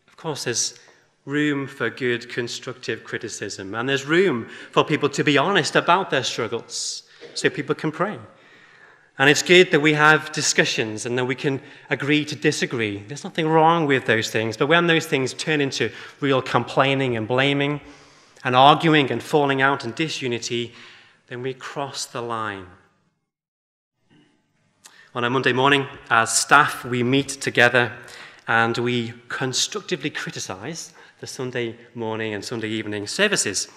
of 0.08 0.16
course, 0.16 0.44
there's 0.44 0.78
room 1.24 1.66
for 1.66 1.90
good 1.90 2.28
constructive 2.28 3.04
criticism, 3.04 3.74
and 3.74 3.88
there's 3.88 4.04
room 4.04 4.48
for 4.72 4.84
people 4.84 5.08
to 5.10 5.22
be 5.22 5.38
honest 5.38 5.76
about 5.76 6.10
their 6.10 6.24
struggles 6.24 7.04
so 7.34 7.48
people 7.48 7.74
can 7.74 7.92
pray. 7.92 8.18
And 9.18 9.28
it's 9.28 9.42
good 9.42 9.70
that 9.72 9.80
we 9.80 9.92
have 9.92 10.32
discussions 10.32 11.04
and 11.04 11.18
that 11.18 11.26
we 11.26 11.34
can 11.34 11.60
agree 11.90 12.24
to 12.24 12.34
disagree. 12.34 12.98
There's 12.98 13.24
nothing 13.24 13.46
wrong 13.46 13.86
with 13.86 14.06
those 14.06 14.30
things. 14.30 14.56
But 14.56 14.68
when 14.68 14.86
those 14.86 15.06
things 15.06 15.34
turn 15.34 15.60
into 15.60 15.90
real 16.20 16.40
complaining 16.40 17.16
and 17.16 17.28
blaming 17.28 17.80
and 18.42 18.56
arguing 18.56 19.10
and 19.10 19.22
falling 19.22 19.60
out 19.60 19.84
and 19.84 19.94
disunity, 19.94 20.72
then 21.28 21.42
we 21.42 21.54
cross 21.54 22.06
the 22.06 22.22
line. 22.22 22.66
On 25.14 25.24
a 25.24 25.30
Monday 25.30 25.52
morning, 25.52 25.86
as 26.08 26.36
staff, 26.36 26.84
we 26.84 27.02
meet 27.02 27.28
together 27.28 27.92
and 28.48 28.76
we 28.78 29.12
constructively 29.28 30.08
criticize 30.08 30.94
the 31.20 31.26
Sunday 31.26 31.76
morning 31.94 32.32
and 32.32 32.42
Sunday 32.42 32.68
evening 32.68 33.06
services. 33.06 33.68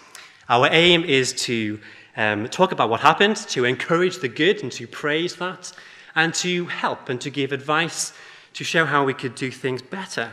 Our 0.47 0.69
aim 0.71 1.03
is 1.03 1.33
to 1.43 1.79
um, 2.17 2.47
talk 2.47 2.71
about 2.71 2.89
what 2.89 3.01
happened, 3.01 3.35
to 3.37 3.65
encourage 3.65 4.19
the 4.19 4.27
good 4.27 4.63
and 4.63 4.71
to 4.73 4.87
praise 4.87 5.35
that, 5.37 5.71
and 6.15 6.33
to 6.35 6.65
help 6.65 7.09
and 7.09 7.19
to 7.21 7.29
give 7.29 7.51
advice 7.51 8.13
to 8.53 8.63
show 8.63 8.85
how 8.85 9.03
we 9.03 9.13
could 9.13 9.35
do 9.35 9.51
things 9.51 9.81
better. 9.81 10.31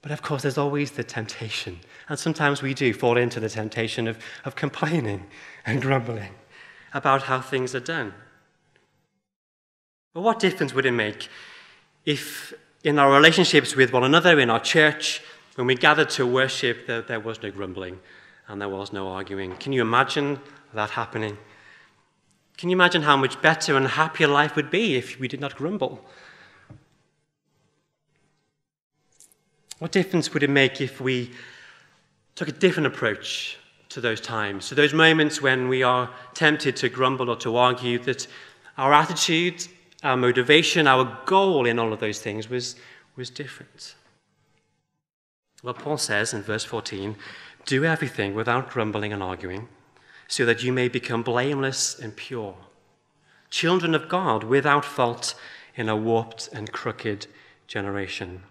But 0.00 0.10
of 0.10 0.22
course, 0.22 0.42
there's 0.42 0.58
always 0.58 0.92
the 0.92 1.04
temptation. 1.04 1.78
And 2.08 2.18
sometimes 2.18 2.62
we 2.62 2.74
do 2.74 2.92
fall 2.92 3.16
into 3.16 3.38
the 3.38 3.48
temptation 3.48 4.08
of, 4.08 4.18
of 4.44 4.56
complaining 4.56 5.26
and 5.66 5.80
grumbling 5.80 6.34
about 6.94 7.22
how 7.24 7.40
things 7.40 7.74
are 7.74 7.80
done. 7.80 8.12
But 10.14 10.22
what 10.22 10.40
difference 10.40 10.74
would 10.74 10.84
it 10.84 10.92
make 10.92 11.28
if, 12.04 12.52
in 12.82 12.98
our 12.98 13.12
relationships 13.12 13.76
with 13.76 13.92
one 13.92 14.04
another, 14.04 14.38
in 14.40 14.50
our 14.50 14.60
church, 14.60 15.22
when 15.54 15.66
we 15.66 15.74
gathered 15.74 16.10
to 16.10 16.26
worship, 16.26 16.86
there, 16.86 17.02
there 17.02 17.20
was 17.20 17.42
no 17.42 17.50
grumbling 17.50 18.00
and 18.48 18.60
there 18.60 18.68
was 18.68 18.92
no 18.92 19.08
arguing. 19.08 19.56
Can 19.56 19.72
you 19.72 19.82
imagine 19.82 20.40
that 20.74 20.90
happening? 20.90 21.38
Can 22.56 22.68
you 22.68 22.76
imagine 22.76 23.02
how 23.02 23.16
much 23.16 23.40
better 23.42 23.76
and 23.76 23.86
happier 23.86 24.28
life 24.28 24.56
would 24.56 24.70
be 24.70 24.96
if 24.96 25.18
we 25.18 25.28
did 25.28 25.40
not 25.40 25.56
grumble? 25.56 26.04
What 29.78 29.90
difference 29.90 30.32
would 30.32 30.42
it 30.42 30.50
make 30.50 30.80
if 30.80 31.00
we 31.00 31.32
took 32.34 32.48
a 32.48 32.52
different 32.52 32.86
approach 32.86 33.58
to 33.88 34.00
those 34.00 34.20
times, 34.20 34.68
to 34.68 34.74
those 34.74 34.94
moments 34.94 35.42
when 35.42 35.68
we 35.68 35.82
are 35.82 36.08
tempted 36.34 36.76
to 36.76 36.88
grumble 36.88 37.28
or 37.28 37.36
to 37.36 37.56
argue, 37.56 37.98
that 38.00 38.26
our 38.78 38.92
attitude, 38.92 39.66
our 40.02 40.16
motivation, 40.16 40.86
our 40.86 41.18
goal 41.26 41.66
in 41.66 41.78
all 41.78 41.92
of 41.92 42.00
those 42.00 42.20
things 42.20 42.48
was, 42.48 42.76
was 43.16 43.28
different? 43.28 43.94
Well, 45.62 45.74
Paul 45.74 45.98
says 45.98 46.32
in 46.32 46.42
verse 46.42 46.64
14, 46.64 47.16
do 47.64 47.84
everything 47.84 48.34
without 48.34 48.70
grumbling 48.70 49.12
and 49.12 49.22
arguing, 49.22 49.68
so 50.28 50.44
that 50.46 50.62
you 50.62 50.72
may 50.72 50.88
become 50.88 51.22
blameless 51.22 51.98
and 51.98 52.16
pure, 52.16 52.56
children 53.50 53.94
of 53.94 54.08
God 54.08 54.44
without 54.44 54.84
fault 54.84 55.34
in 55.74 55.88
a 55.88 55.96
warped 55.96 56.48
and 56.52 56.72
crooked 56.72 57.26
generation. 57.66 58.42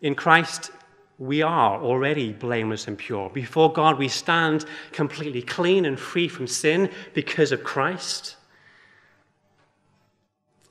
In 0.00 0.14
Christ, 0.14 0.70
we 1.18 1.42
are 1.42 1.80
already 1.80 2.32
blameless 2.32 2.86
and 2.86 2.98
pure. 2.98 3.30
Before 3.30 3.72
God, 3.72 3.98
we 3.98 4.08
stand 4.08 4.66
completely 4.92 5.42
clean 5.42 5.86
and 5.86 5.98
free 5.98 6.28
from 6.28 6.46
sin 6.46 6.90
because 7.14 7.52
of 7.52 7.64
Christ. 7.64 8.36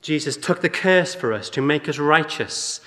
Jesus 0.02 0.36
took 0.36 0.62
the 0.62 0.68
curse 0.68 1.14
for 1.14 1.32
us 1.32 1.50
to 1.50 1.60
make 1.60 1.88
us 1.88 1.98
righteous 1.98 2.80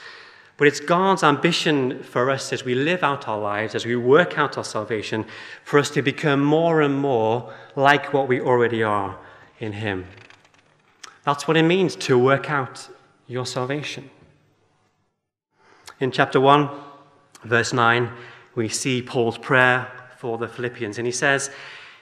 but 0.59 0.67
it's 0.67 0.81
God's 0.81 1.23
ambition 1.23 2.03
for 2.03 2.29
us 2.29 2.51
as 2.51 2.65
we 2.65 2.75
live 2.75 3.01
out 3.01 3.29
our 3.29 3.39
lives, 3.39 3.75
as 3.75 3.85
we 3.85 3.95
work 3.95 4.37
out 4.37 4.57
our 4.57 4.63
salvation, 4.65 5.25
for 5.63 5.79
us 5.79 5.89
to 5.91 6.01
become 6.01 6.43
more 6.43 6.81
and 6.81 6.99
more 6.99 7.53
like 7.77 8.11
what 8.11 8.27
we 8.27 8.41
already 8.41 8.83
are 8.83 9.17
in 9.59 9.71
Him. 9.71 10.05
That's 11.23 11.47
what 11.47 11.55
it 11.55 11.63
means 11.63 11.95
to 11.95 12.19
work 12.19 12.49
out 12.49 12.89
your 13.25 13.45
salvation. 13.45 14.09
In 16.01 16.11
chapter 16.11 16.41
1, 16.41 16.69
verse 17.45 17.71
9, 17.71 18.11
we 18.53 18.67
see 18.67 19.01
Paul's 19.01 19.37
prayer 19.37 19.89
for 20.17 20.37
the 20.37 20.49
Philippians, 20.49 20.97
and 20.97 21.07
he 21.07 21.13
says 21.13 21.51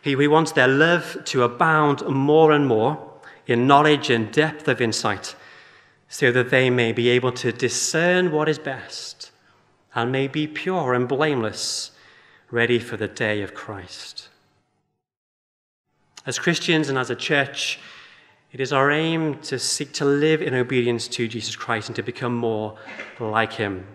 he, 0.01 0.15
he 0.15 0.27
wants 0.27 0.53
their 0.53 0.67
love 0.67 1.15
to 1.25 1.43
abound 1.43 2.01
more 2.07 2.51
and 2.51 2.65
more 2.65 2.97
in 3.45 3.67
knowledge 3.67 4.09
and 4.09 4.31
depth 4.31 4.67
of 4.67 4.81
insight 4.81 5.35
so 6.09 6.31
that 6.31 6.49
they 6.49 6.69
may 6.69 6.91
be 6.91 7.09
able 7.09 7.31
to 7.33 7.51
discern 7.51 8.31
what 8.31 8.47
is 8.47 8.59
best 8.59 9.31
and 9.93 10.11
may 10.11 10.27
be 10.27 10.47
pure 10.47 10.93
and 10.93 11.07
blameless, 11.07 11.91
ready 12.51 12.79
for 12.79 12.97
the 12.97 13.07
day 13.07 13.41
of 13.41 13.53
Christ. 13.53 14.29
As 16.25 16.39
Christians 16.39 16.89
and 16.89 16.97
as 16.97 17.09
a 17.09 17.15
church, 17.15 17.79
it 18.51 18.59
is 18.59 18.71
our 18.71 18.91
aim 18.91 19.39
to 19.41 19.59
seek 19.59 19.91
to 19.93 20.05
live 20.05 20.41
in 20.41 20.53
obedience 20.53 21.07
to 21.09 21.27
Jesus 21.27 21.55
Christ 21.55 21.89
and 21.89 21.95
to 21.95 22.03
become 22.03 22.35
more 22.35 22.77
like 23.19 23.53
him. 23.53 23.85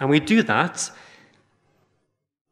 And 0.00 0.10
we 0.10 0.20
do 0.20 0.42
that 0.44 0.90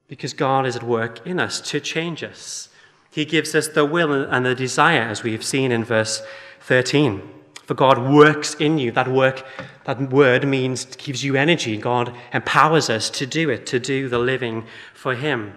because 0.08 0.32
God 0.32 0.66
is 0.66 0.76
at 0.76 0.82
work 0.82 1.26
in 1.26 1.40
us 1.40 1.60
to 1.70 1.80
change 1.80 2.22
us. 2.22 2.68
He 3.10 3.24
gives 3.24 3.54
us 3.54 3.68
the 3.68 3.84
will 3.84 4.12
and 4.12 4.44
the 4.44 4.54
desire, 4.54 5.02
as 5.02 5.22
we 5.22 5.32
have 5.32 5.44
seen 5.44 5.72
in 5.72 5.84
verse 5.84 6.22
13. 6.60 7.35
For 7.66 7.75
God 7.75 7.99
works 8.11 8.54
in 8.54 8.78
you. 8.78 8.92
That 8.92 9.08
work, 9.08 9.44
that 9.85 10.11
word 10.11 10.46
means 10.46 10.85
gives 10.96 11.25
you 11.25 11.35
energy. 11.35 11.76
God 11.76 12.14
empowers 12.32 12.88
us 12.88 13.11
to 13.11 13.26
do 13.26 13.50
it, 13.50 13.66
to 13.66 13.80
do 13.80 14.08
the 14.08 14.20
living 14.20 14.64
for 14.94 15.16
Him. 15.16 15.52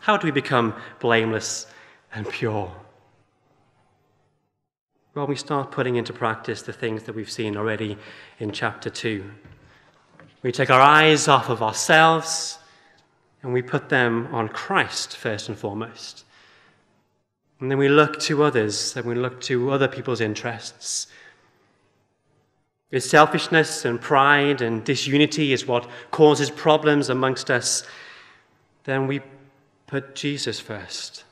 How 0.00 0.16
do 0.16 0.26
we 0.26 0.30
become 0.30 0.74
blameless 0.98 1.66
and 2.14 2.26
pure? 2.28 2.74
Well, 5.14 5.26
we 5.26 5.36
start 5.36 5.70
putting 5.70 5.96
into 5.96 6.12
practice 6.14 6.62
the 6.62 6.72
things 6.72 7.02
that 7.02 7.14
we've 7.14 7.30
seen 7.30 7.56
already 7.56 7.98
in 8.38 8.50
chapter 8.50 8.88
2. 8.88 9.30
We 10.42 10.52
take 10.52 10.70
our 10.70 10.80
eyes 10.80 11.28
off 11.28 11.50
of 11.50 11.62
ourselves 11.62 12.58
and 13.42 13.52
we 13.52 13.60
put 13.60 13.90
them 13.90 14.28
on 14.32 14.48
Christ 14.48 15.16
first 15.16 15.48
and 15.48 15.58
foremost. 15.58 16.24
And 17.60 17.70
then 17.70 17.78
we 17.78 17.88
look 17.88 18.20
to 18.20 18.44
others, 18.44 18.96
and 18.96 19.04
we 19.04 19.14
look 19.14 19.40
to 19.42 19.70
other 19.70 19.88
people's 19.88 20.20
interests. 20.20 21.08
If 22.90 23.02
selfishness 23.02 23.84
and 23.84 24.00
pride 24.00 24.62
and 24.62 24.84
disunity 24.84 25.52
is 25.52 25.66
what 25.66 25.90
causes 26.10 26.50
problems 26.50 27.10
amongst 27.10 27.50
us, 27.50 27.86
then 28.84 29.06
we 29.06 29.20
put 29.86 30.14
Jesus 30.14 30.60
first. 30.60 31.24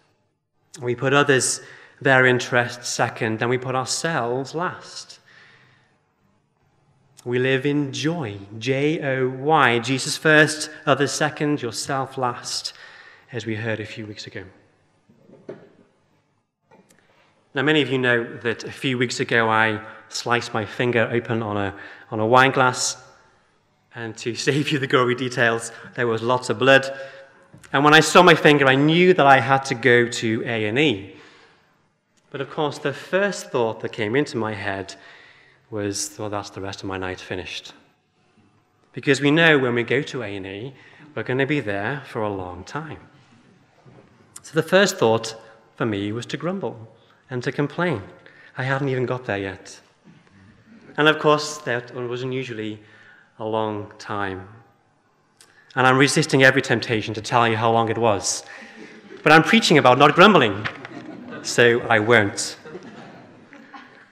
We 0.83 0.95
put 0.95 1.15
others, 1.15 1.61
their 2.01 2.27
interests 2.27 2.91
second, 2.91 3.39
then 3.39 3.49
we 3.49 3.57
put 3.57 3.75
ourselves 3.75 4.55
last. 4.55 5.21
We 7.25 7.39
live 7.39 7.65
in 7.65 7.93
joy, 7.93 8.39
J 8.59 9.01
O 9.03 9.29
Y. 9.29 9.79
Jesus 9.79 10.17
first, 10.17 10.71
others 10.85 11.13
second, 11.13 11.63
yourself 11.63 12.19
last, 12.19 12.75
as 13.33 13.47
we 13.47 13.57
heard 13.57 13.81
a 13.81 13.87
few 13.87 14.07
weeks 14.07 14.27
ago. 14.27 14.45
Now, 17.57 17.63
many 17.63 17.81
of 17.81 17.89
you 17.89 17.97
know 17.97 18.23
that 18.43 18.65
a 18.65 18.71
few 18.71 18.99
weeks 18.99 19.19
ago 19.19 19.49
I 19.49 19.81
sliced 20.11 20.53
my 20.53 20.67
finger 20.67 21.09
open 21.11 21.43
on 21.43 21.57
a, 21.57 21.75
on 22.11 22.21
a 22.21 22.27
wine 22.27 22.51
glass. 22.51 23.03
And 23.95 24.15
to 24.19 24.35
save 24.49 24.71
you 24.71 24.79
the 24.79 24.87
gory 24.87 25.15
details, 25.15 25.73
there 25.95 26.07
was 26.07 26.21
lots 26.21 26.51
of 26.51 26.59
blood. 26.59 26.87
And 27.73 27.83
when 27.83 27.95
I 27.95 28.01
saw 28.01 28.23
my 28.23 28.35
finger, 28.35 28.67
I 28.67 28.75
knew 28.75 29.15
that 29.15 29.27
I 29.27 29.41
had 29.41 29.65
to 29.71 29.75
go 29.75 30.07
to 30.07 30.43
A&E. 30.45 31.17
But 32.29 32.43
of 32.43 32.51
course, 32.51 32.77
the 32.77 32.93
first 32.93 33.51
thought 33.51 33.81
that 33.81 33.91
came 33.91 34.17
into 34.17 34.37
my 34.37 34.53
head 34.53 34.95
was, 35.71 36.15
well, 36.19 36.29
that's 36.29 36.51
the 36.51 36.61
rest 36.61 36.83
of 36.83 36.89
my 36.89 36.99
night 36.99 37.21
finished. 37.21 37.73
Because 38.93 39.23
we 39.23 39.31
know 39.31 39.59
when 39.59 39.75
we 39.75 39.83
go 39.83 40.03
to 40.03 40.23
A&E, 40.23 40.75
we're 41.15 41.23
going 41.23 41.39
to 41.39 41.47
be 41.47 41.61
there 41.61 42.03
for 42.07 42.21
a 42.21 42.31
long 42.31 42.65
time. 42.65 43.01
So 44.43 44.53
the 44.53 44.63
first 44.63 44.99
thought 44.99 45.41
for 45.75 45.87
me 45.87 46.13
was 46.13 46.27
to 46.27 46.37
grumble 46.37 46.93
and 47.31 47.43
to 47.43 47.53
complain. 47.53 48.03
I 48.57 48.65
hadn't 48.65 48.89
even 48.89 49.07
got 49.07 49.25
there 49.25 49.39
yet. 49.39 49.81
And 50.97 51.09
of 51.09 51.19
course, 51.19 51.59
that 51.59 51.95
was 51.95 52.23
unusually 52.23 52.81
a 53.39 53.45
long 53.45 53.93
time. 53.99 54.49
and 55.75 55.87
I'm 55.87 55.99
resisting 55.99 56.43
every 56.43 56.63
temptation 56.63 57.13
to 57.15 57.21
tell 57.21 57.47
you 57.47 57.57
how 57.57 57.71
long 57.71 57.91
it 57.91 57.99
was. 57.99 58.45
But 59.23 59.33
I'm 59.33 59.43
preaching 59.43 59.77
about 59.77 59.99
not 59.99 60.15
grumbling, 60.15 60.67
so 61.43 61.81
I 61.81 61.99
won't. 61.99 62.57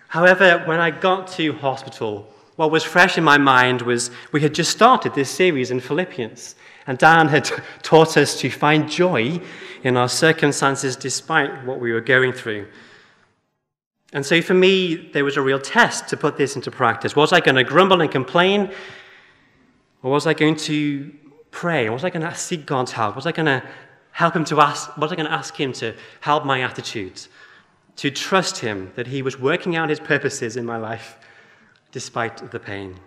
However, 0.09 0.63
when 0.67 0.79
I 0.79 0.91
got 0.91 1.27
to 1.33 1.55
hospital, 1.55 2.31
what 2.57 2.71
was 2.71 2.85
fresh 2.85 3.17
in 3.17 3.25
my 3.25 3.39
mind 3.39 3.83
was 3.83 4.11
we 4.31 4.43
had 4.43 4.55
just 4.55 4.71
started 4.71 5.15
this 5.15 5.31
series 5.31 5.71
in 5.71 5.81
Philippians, 5.81 6.55
and 6.87 6.99
Dan 6.99 7.29
had 7.29 7.51
taught 7.83 8.17
us 8.17 8.39
to 8.41 8.51
find 8.51 8.89
joy 8.89 9.41
in 9.83 9.97
our 9.97 10.09
circumstances 10.09 10.97
despite 10.97 11.65
what 11.65 11.81
we 11.81 11.93
were 11.93 12.01
going 12.01 12.33
through. 12.33 12.67
And 14.15 14.25
so 14.25 14.41
for 14.41 14.55
me, 14.55 14.95
there 14.95 15.25
was 15.25 15.37
a 15.37 15.43
real 15.43 15.59
test 15.59 16.09
to 16.09 16.17
put 16.17 16.39
this 16.39 16.55
into 16.55 16.71
practice. 16.71 17.17
Was 17.17 17.33
I 17.33 17.41
going 17.41 17.57
to 17.57 17.65
grumble 17.65 18.01
and 18.01 18.11
complain? 18.11 18.73
Or 20.05 20.13
was 20.13 20.27
I 20.29 20.35
going 20.35 20.55
to 20.57 21.13
pray? 21.51 21.91
Was 21.91 22.05
I 22.05 22.11
going 22.11 22.25
to 22.25 22.35
seek 22.35 22.65
God's 22.65 22.93
help? 22.93 23.17
Was 23.17 23.27
I 23.27 23.33
going 23.33 23.47
to 23.47 23.63
help 24.13 24.37
Him 24.37 24.45
to 24.47 24.61
ask? 24.61 24.97
Was 24.97 25.11
I 25.11 25.17
going 25.17 25.27
to 25.27 25.33
ask 25.33 25.59
Him 25.59 25.73
to 25.75 25.95
help 26.21 26.45
my 26.45 26.63
attitude? 26.63 27.27
To 27.97 28.11
trust 28.11 28.59
Him 28.59 28.93
that 28.95 29.09
He 29.09 29.21
was 29.21 29.39
working 29.39 29.75
out 29.75 29.89
His 29.89 29.99
purposes 29.99 30.57
in 30.57 30.65
my 30.65 30.77
life 30.77 31.19
despite 31.91 32.53
the 32.53 32.61
pain. 32.61 33.01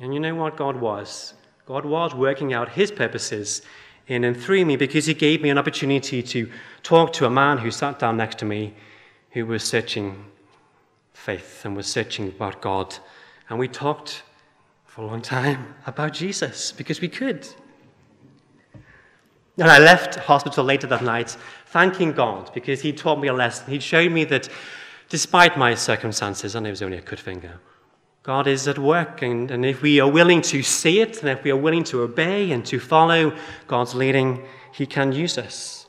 And 0.00 0.12
you 0.12 0.18
know 0.18 0.34
what 0.34 0.56
God 0.56 0.74
was? 0.74 1.34
God 1.66 1.84
was 1.84 2.16
working 2.16 2.52
out 2.52 2.70
His 2.70 2.90
purposes 2.90 3.62
in 4.08 4.24
and 4.24 4.36
through 4.36 4.64
me 4.64 4.74
because 4.74 5.06
He 5.06 5.14
gave 5.14 5.40
me 5.40 5.50
an 5.50 5.58
opportunity 5.58 6.20
to 6.20 6.50
talk 6.82 7.12
to 7.12 7.26
a 7.26 7.30
man 7.30 7.58
who 7.58 7.70
sat 7.70 8.00
down 8.00 8.16
next 8.16 8.38
to 8.38 8.44
me 8.44 8.74
who 9.30 9.46
was 9.46 9.62
searching 9.62 10.24
faith 11.12 11.64
and 11.64 11.76
was 11.76 11.86
searching 11.86 12.28
about 12.28 12.62
God. 12.62 12.96
And 13.48 13.58
we 13.58 13.68
talked 13.68 14.22
for 14.86 15.02
a 15.02 15.06
long 15.06 15.22
time 15.22 15.74
about 15.86 16.12
Jesus 16.12 16.72
because 16.72 17.00
we 17.00 17.08
could. 17.08 17.46
And 19.58 19.68
I 19.68 19.78
left 19.78 20.14
hospital 20.14 20.64
later 20.64 20.86
that 20.86 21.02
night 21.02 21.36
thanking 21.66 22.12
God 22.12 22.52
because 22.54 22.80
He 22.80 22.92
taught 22.92 23.20
me 23.20 23.28
a 23.28 23.32
lesson. 23.32 23.70
He 23.70 23.80
showed 23.80 24.12
me 24.12 24.24
that 24.24 24.48
despite 25.08 25.58
my 25.58 25.74
circumstances, 25.74 26.54
and 26.54 26.66
it 26.66 26.70
was 26.70 26.82
only 26.82 26.98
a 26.98 27.02
cut 27.02 27.18
finger, 27.18 27.58
God 28.22 28.46
is 28.46 28.68
at 28.68 28.78
work. 28.78 29.22
And, 29.22 29.50
and 29.50 29.66
if 29.66 29.82
we 29.82 30.00
are 30.00 30.10
willing 30.10 30.42
to 30.42 30.62
see 30.62 31.00
it, 31.00 31.20
and 31.20 31.28
if 31.28 31.42
we 31.42 31.50
are 31.50 31.56
willing 31.56 31.84
to 31.84 32.02
obey 32.02 32.52
and 32.52 32.64
to 32.66 32.78
follow 32.78 33.36
God's 33.66 33.94
leading, 33.94 34.44
He 34.72 34.86
can 34.86 35.12
use 35.12 35.38
us 35.38 35.86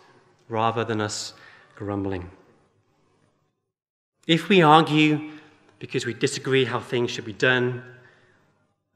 rather 0.48 0.84
than 0.84 1.00
us 1.00 1.34
grumbling. 1.76 2.32
If 4.30 4.48
we 4.48 4.62
argue 4.62 5.32
because 5.80 6.06
we 6.06 6.14
disagree 6.14 6.64
how 6.64 6.80
things 6.80 7.10
should 7.10 7.26
be 7.26 7.34
done, 7.34 7.82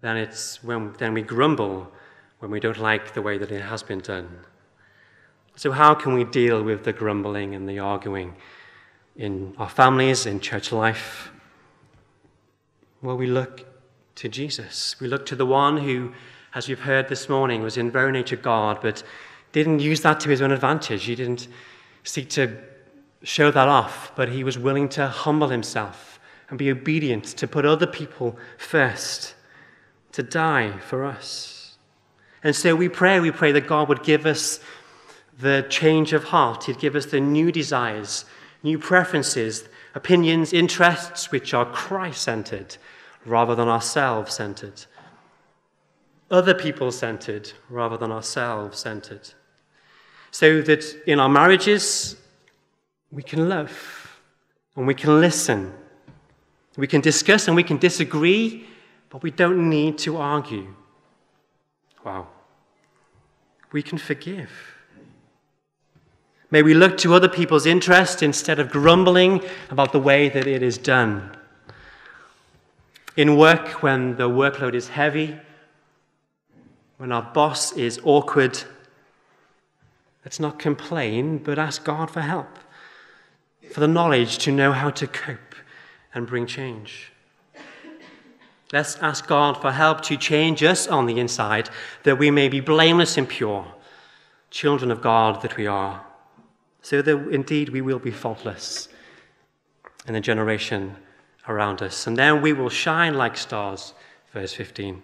then, 0.01 0.15
it's 0.15 0.63
when, 0.63 0.93
then 0.99 1.15
we 1.15 1.23
grumble 1.23 1.91
when 2.37 2.51
we 2.51 2.59
don't 2.59 2.77
like 2.77 3.15
the 3.15 3.21
way 3.23 3.39
that 3.39 3.51
it 3.51 3.63
has 3.63 3.81
been 3.81 3.97
done. 3.97 4.29
So, 5.55 5.71
how 5.71 5.95
can 5.95 6.13
we 6.13 6.23
deal 6.23 6.61
with 6.61 6.83
the 6.83 6.93
grumbling 6.93 7.55
and 7.55 7.67
the 7.67 7.79
arguing 7.79 8.35
in 9.15 9.55
our 9.57 9.69
families, 9.69 10.27
in 10.27 10.39
church 10.39 10.71
life? 10.71 11.31
Well, 13.01 13.17
we 13.17 13.25
look 13.25 13.65
to 14.17 14.29
Jesus. 14.29 14.95
We 14.99 15.07
look 15.07 15.25
to 15.25 15.35
the 15.35 15.47
one 15.47 15.77
who, 15.77 16.13
as 16.53 16.67
we've 16.67 16.81
heard 16.81 17.09
this 17.09 17.27
morning, 17.27 17.63
was 17.63 17.75
in 17.75 17.89
very 17.89 18.11
nature 18.11 18.35
God, 18.35 18.81
but 18.83 19.01
didn't 19.51 19.79
use 19.79 20.01
that 20.01 20.19
to 20.19 20.29
his 20.29 20.43
own 20.43 20.51
advantage. 20.51 21.05
He 21.05 21.15
didn't 21.15 21.47
seek 22.03 22.29
to 22.31 22.55
show 23.23 23.49
that 23.51 23.67
off, 23.67 24.11
but 24.15 24.29
he 24.29 24.43
was 24.43 24.57
willing 24.57 24.89
to 24.89 25.07
humble 25.07 25.49
himself 25.49 26.19
and 26.49 26.59
be 26.59 26.69
obedient, 26.69 27.25
to 27.25 27.47
put 27.47 27.65
other 27.65 27.87
people 27.87 28.37
first, 28.57 29.33
to 30.11 30.21
die 30.21 30.77
for 30.79 31.05
us. 31.05 31.77
And 32.43 32.55
so 32.55 32.75
we 32.75 32.89
pray, 32.89 33.19
we 33.19 33.31
pray 33.31 33.51
that 33.53 33.67
God 33.67 33.87
would 33.87 34.03
give 34.03 34.25
us 34.25 34.59
the 35.39 35.65
change 35.69 36.13
of 36.13 36.25
heart, 36.25 36.65
He'd 36.65 36.77
give 36.77 36.95
us 36.95 37.07
the 37.07 37.19
new 37.19 37.51
desires, 37.51 38.25
new 38.61 38.77
preferences, 38.77 39.67
opinions, 39.95 40.53
interests 40.53 41.31
which 41.31 41.53
are 41.53 41.65
Christ 41.65 42.21
centered 42.21 42.77
rather 43.25 43.55
than 43.55 43.67
ourselves 43.67 44.35
centered, 44.35 44.85
other 46.29 46.53
people 46.53 46.91
centered 46.91 47.51
rather 47.69 47.97
than 47.97 48.11
ourselves 48.11 48.79
centered. 48.79 49.33
So 50.31 50.61
that 50.61 50.83
in 51.07 51.19
our 51.19 51.29
marriages, 51.29 52.17
we 53.13 53.21
can 53.21 53.47
love 53.47 54.19
and 54.75 54.87
we 54.87 54.95
can 54.95 55.21
listen. 55.21 55.71
We 56.75 56.87
can 56.87 57.01
discuss 57.01 57.47
and 57.47 57.55
we 57.55 57.63
can 57.63 57.77
disagree, 57.77 58.65
but 59.09 59.21
we 59.21 59.29
don't 59.29 59.69
need 59.69 59.99
to 59.99 60.17
argue. 60.17 60.73
Wow. 62.03 62.27
We 63.71 63.83
can 63.83 63.99
forgive. 63.99 64.49
May 66.49 66.63
we 66.63 66.73
look 66.73 66.97
to 66.99 67.13
other 67.13 67.29
people's 67.29 67.65
interest 67.65 68.23
instead 68.23 68.59
of 68.59 68.69
grumbling 68.69 69.41
about 69.69 69.91
the 69.91 69.99
way 69.99 70.29
that 70.29 70.47
it 70.47 70.63
is 70.63 70.77
done. 70.77 71.37
In 73.15 73.37
work, 73.37 73.83
when 73.83 74.15
the 74.17 74.29
workload 74.29 74.73
is 74.73 74.89
heavy, 74.89 75.37
when 76.97 77.11
our 77.11 77.21
boss 77.21 77.73
is 77.73 77.99
awkward, 78.03 78.63
let's 80.25 80.39
not 80.39 80.57
complain, 80.57 81.37
but 81.37 81.59
ask 81.59 81.83
God 81.83 82.09
for 82.09 82.21
help 82.21 82.47
for 83.73 83.79
the 83.79 83.87
knowledge 83.87 84.37
to 84.37 84.51
know 84.51 84.71
how 84.71 84.91
to 84.91 85.07
cope 85.07 85.55
and 86.13 86.27
bring 86.27 86.45
change. 86.45 87.11
Let's 88.71 88.97
ask 88.97 89.25
God 89.25 89.59
for 89.59 89.71
help 89.71 90.01
to 90.01 90.15
change 90.15 90.61
us 90.61 90.87
on 90.87 91.07
the 91.07 91.19
inside, 91.19 91.69
that 92.03 92.19
we 92.19 92.29
may 92.29 92.49
be 92.49 92.59
blameless 92.59 93.17
and 93.17 93.27
pure, 93.27 93.65
children 94.51 94.91
of 94.91 95.01
God 95.01 95.41
that 95.41 95.57
we 95.57 95.65
are, 95.65 96.05
so 96.83 97.01
that 97.01 97.29
indeed 97.29 97.69
we 97.69 97.81
will 97.81 97.97
be 97.97 98.11
faultless 98.11 98.89
in 100.05 100.13
the 100.13 100.21
generation 100.21 100.95
around 101.47 101.81
us. 101.81 102.05
And 102.05 102.15
then 102.15 102.43
we 102.43 102.53
will 102.53 102.69
shine 102.69 103.15
like 103.15 103.37
stars, 103.37 103.95
verse 104.33 104.53
15, 104.53 105.01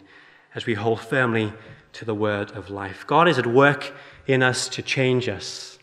as 0.54 0.68
we 0.68 0.76
hold 0.76 1.00
firmly 1.00 1.54
to 1.94 2.06
the 2.06 2.14
word 2.14 2.52
of 2.52 2.70
life. 2.70 3.04
God 3.08 3.28
is 3.28 3.40
at 3.40 3.48
work 3.48 3.94
in 4.28 4.44
us 4.44 4.70
to 4.70 4.84
change 4.84 5.28
us. 5.28 5.80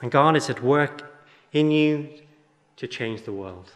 And 0.00 0.12
God 0.12 0.36
is 0.36 0.48
at 0.48 0.62
work 0.62 1.05
in 1.56 1.70
you 1.70 2.08
to 2.76 2.86
change 2.86 3.22
the 3.22 3.32
world. 3.32 3.70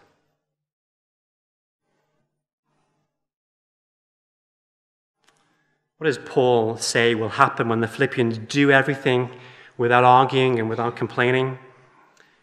What 5.97 6.07
does 6.07 6.19
Paul 6.19 6.77
say 6.77 7.15
will 7.15 7.31
happen 7.31 7.69
when 7.69 7.81
the 7.81 7.89
Philippians 7.89 8.39
do 8.39 8.71
everything 8.71 9.31
without 9.77 10.05
arguing 10.05 10.59
and 10.59 10.69
without 10.69 10.97
complaining? 10.97 11.59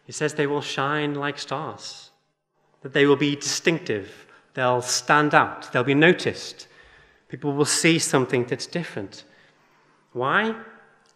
He 0.04 0.12
says 0.12 0.34
they 0.34 0.46
will 0.46 0.60
shine 0.60 1.14
like 1.14 1.38
stars, 1.38 2.10
that 2.82 2.92
they 2.92 3.06
will 3.06 3.16
be 3.16 3.36
distinctive, 3.36 4.26
they'll 4.54 4.82
stand 4.82 5.34
out, 5.34 5.72
they'll 5.72 5.84
be 5.84 5.94
noticed. 5.94 6.66
People 7.28 7.52
will 7.52 7.64
see 7.64 7.98
something 7.98 8.44
that's 8.44 8.66
different. 8.66 9.24
Why? 10.12 10.54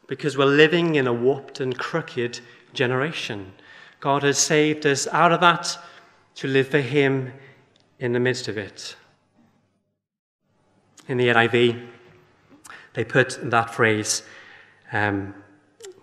Because 0.06 0.36
we're 0.36 0.44
living 0.44 0.96
in 0.96 1.06
a 1.06 1.12
warped 1.12 1.58
and 1.60 1.78
crooked 1.78 2.40
generation. 2.72 3.52
God 4.02 4.24
has 4.24 4.36
saved 4.36 4.84
us 4.84 5.06
out 5.12 5.30
of 5.30 5.40
that 5.42 5.78
to 6.34 6.48
live 6.48 6.66
for 6.66 6.80
Him 6.80 7.32
in 8.00 8.12
the 8.12 8.18
midst 8.18 8.48
of 8.48 8.58
it. 8.58 8.96
In 11.06 11.18
the 11.18 11.28
NIV, 11.28 11.86
they 12.94 13.04
put 13.04 13.38
that 13.48 13.72
phrase, 13.72 14.24
um, 14.90 15.32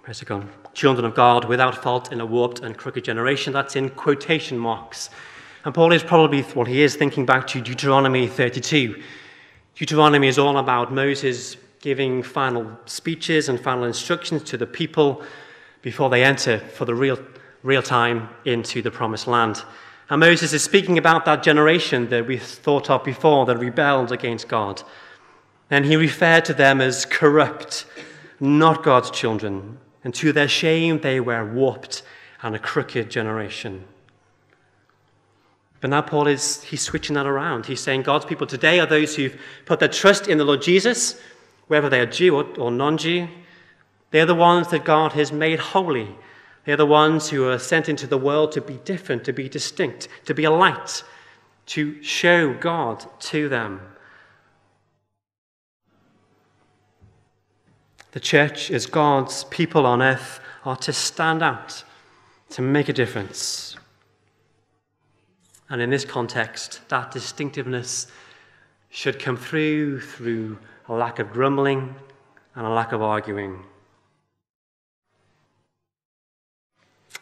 where's 0.06 0.22
it 0.22 0.30
gone? 0.30 0.50
Children 0.74 1.04
of 1.04 1.14
God 1.14 1.44
without 1.44 1.84
fault 1.84 2.14
in 2.14 2.22
a 2.22 2.26
warped 2.26 2.62
and 2.62 2.78
crooked 2.78 3.04
generation. 3.04 3.52
That's 3.52 3.76
in 3.76 3.90
quotation 3.90 4.58
marks. 4.58 5.10
And 5.66 5.76
Paul 5.76 5.92
is 5.92 6.02
probably, 6.02 6.46
well, 6.56 6.64
he 6.64 6.82
is 6.82 6.96
thinking 6.96 7.26
back 7.26 7.48
to 7.48 7.60
Deuteronomy 7.60 8.28
32. 8.28 9.04
Deuteronomy 9.76 10.30
is 10.30 10.40
all 10.40 10.58
about 10.58 10.94
Moses 10.94 11.58
giving 11.82 12.24
final 12.24 12.80
speeches 12.86 13.50
and 13.50 13.60
final 13.60 13.84
instructions 13.84 14.44
to 14.44 14.56
the 14.56 14.66
people 14.66 15.22
before 15.82 16.10
they 16.10 16.24
enter 16.24 16.60
for 16.60 16.86
the 16.86 16.96
real 16.96 17.20
real 17.64 17.82
time 17.82 18.30
into 18.46 18.82
the 18.82 18.92
promised 18.92 19.28
land. 19.28 19.64
And 20.10 20.20
Moses 20.22 20.54
is 20.54 20.64
speaking 20.64 20.98
about 20.98 21.26
that 21.26 21.44
generation 21.44 22.10
that 22.10 22.26
we 22.26 22.38
thought 22.38 22.90
of 22.90 23.04
before 23.04 23.46
that 23.46 23.58
rebelled 23.58 24.12
against 24.12 24.48
God. 24.48 24.82
And 25.70 25.86
he 25.86 25.96
referred 25.96 26.46
to 26.46 26.54
them 26.54 26.82
as 26.82 27.06
corrupt, 27.06 27.86
not 28.40 28.84
God's 28.84 29.12
children. 29.12 29.78
And 30.04 30.14
to 30.16 30.32
their 30.32 30.48
shame, 30.48 31.02
they 31.02 31.20
were 31.20 31.46
warped 31.46 32.02
and 32.42 32.56
a 32.56 32.60
crooked 32.60 33.12
generation. 33.12 33.84
But 35.82 35.92
now 35.92 36.02
Paul 36.02 36.28
is 36.28 36.64
he's 36.64 36.82
switching 36.82 37.16
that 37.16 37.28
around. 37.28 37.66
He's 37.66 37.80
saying 37.80 38.04
God's 38.04 38.26
people 38.26 38.48
today 38.48 38.80
are 38.80 38.86
those 38.86 39.16
who've 39.16 39.40
put 39.66 39.80
their 39.80 39.88
trust 39.88 40.28
in 40.28 40.38
the 40.38 40.44
Lord 40.44 40.62
Jesus, 40.62 41.22
whether 41.68 41.90
they 41.90 42.00
are 42.00 42.06
Jew 42.06 42.36
or, 42.36 42.46
or 42.58 42.72
non-Jew. 42.72 43.28
They're 44.12 44.26
the 44.26 44.36
ones 44.36 44.70
that 44.70 44.84
God 44.84 45.14
has 45.14 45.32
made 45.32 45.60
holy 45.60 46.16
they're 46.66 46.78
the 46.78 46.86
ones 46.86 47.30
who 47.30 47.48
are 47.48 47.60
sent 47.60 47.90
into 47.90 48.08
the 48.08 48.18
world 48.18 48.52
to 48.54 48.62
be 48.62 48.76
different, 48.86 49.24
to 49.26 49.34
be 49.34 49.50
distinct, 49.50 50.08
to 50.26 50.34
be 50.34 50.44
a 50.44 50.52
light, 50.52 51.04
to 51.68 52.02
show 52.04 52.54
God 52.54 53.06
to 53.22 53.50
them. 53.50 53.82
The 58.12 58.20
church, 58.20 58.72
as 58.72 58.86
God's 58.88 59.44
people 59.46 59.86
on 59.86 60.02
earth, 60.02 60.40
are 60.66 60.76
to 60.78 60.92
stand 60.92 61.44
out, 61.44 61.84
to 62.52 62.62
make 62.62 62.90
a 62.90 62.94
difference. 62.94 63.76
And 65.70 65.82
in 65.82 65.92
this 65.92 66.06
context, 66.06 66.82
that 66.90 67.12
distinctiveness 67.12 68.08
should 68.90 69.20
come 69.20 69.38
through 69.38 70.02
through 70.02 70.58
a 70.88 70.94
lack 70.94 71.20
of 71.20 71.32
grumbling 71.32 71.96
and 72.56 72.66
a 72.66 72.70
lack 72.70 72.92
of 72.92 73.04
arguing. 73.04 73.64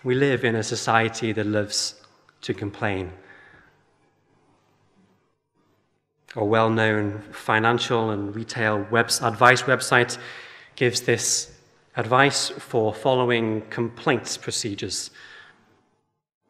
We 0.07 0.15
live 0.15 0.45
in 0.45 0.55
a 0.55 0.63
society 0.63 1.33
that 1.33 1.45
loves 1.45 1.95
to 2.39 2.53
complain. 2.53 3.11
A 6.37 6.45
well 6.45 6.69
known 6.69 7.21
financial 7.33 8.11
and 8.11 8.33
retail 8.33 8.87
web- 8.89 9.11
advice 9.21 9.63
website 9.63 10.17
gives 10.77 11.01
this 11.01 11.51
advice 11.97 12.47
for 12.47 12.93
following 12.93 13.63
complaints 13.69 14.37
procedures. 14.37 15.11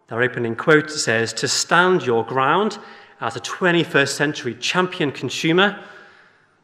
Their 0.08 0.22
opening 0.22 0.56
quote 0.56 0.91
says 0.91 1.34
To 1.34 1.48
stand 1.48 2.06
your 2.06 2.24
ground 2.24 2.78
as 3.22 3.36
a 3.36 3.39
21st 3.39 4.10
century 4.10 4.54
champion 4.54 5.12
consumer, 5.12 5.84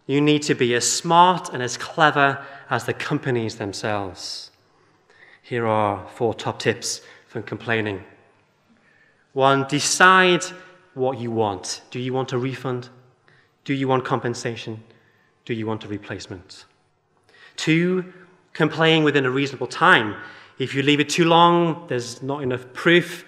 you 0.05 0.21
need 0.21 0.43
to 0.43 0.53
be 0.53 0.75
as 0.75 0.87
smart 0.87 1.49
and 1.53 1.63
as 1.63 1.75
clever 1.75 2.45
as 2.69 2.85
the 2.85 2.93
companies 2.93 3.55
themselves. 3.55 4.51
Here 5.43 5.67
are 5.67 6.07
four 6.07 6.33
top 6.33 6.57
tips 6.57 7.01
for 7.27 7.41
complaining. 7.41 8.01
One, 9.33 9.67
decide 9.67 10.43
what 10.93 11.19
you 11.19 11.31
want. 11.31 11.81
Do 11.91 11.99
you 11.99 12.13
want 12.13 12.31
a 12.31 12.37
refund? 12.37 12.87
Do 13.65 13.73
you 13.73 13.89
want 13.89 14.05
compensation? 14.05 14.81
Do 15.43 15.53
you 15.53 15.67
want 15.67 15.83
a 15.83 15.89
replacement? 15.89 16.63
Two, 17.57 18.13
complain 18.53 19.03
within 19.03 19.25
a 19.25 19.29
reasonable 19.29 19.67
time. 19.67 20.15
If 20.59 20.73
you 20.73 20.81
leave 20.81 21.01
it 21.01 21.09
too 21.09 21.25
long, 21.25 21.87
there's 21.87 22.23
not 22.23 22.41
enough 22.41 22.71
proof 22.71 23.25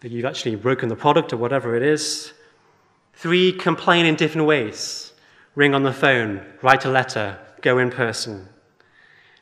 that 0.00 0.10
you've 0.10 0.24
actually 0.24 0.56
broken 0.56 0.88
the 0.88 0.96
product 0.96 1.32
or 1.32 1.36
whatever 1.36 1.76
it 1.76 1.84
is. 1.84 2.32
Three, 3.14 3.52
complain 3.52 4.04
in 4.04 4.16
different 4.16 4.48
ways 4.48 5.12
ring 5.54 5.74
on 5.74 5.82
the 5.82 5.92
phone, 5.92 6.40
write 6.62 6.86
a 6.86 6.90
letter, 6.90 7.38
go 7.60 7.78
in 7.78 7.90
person. 7.90 8.48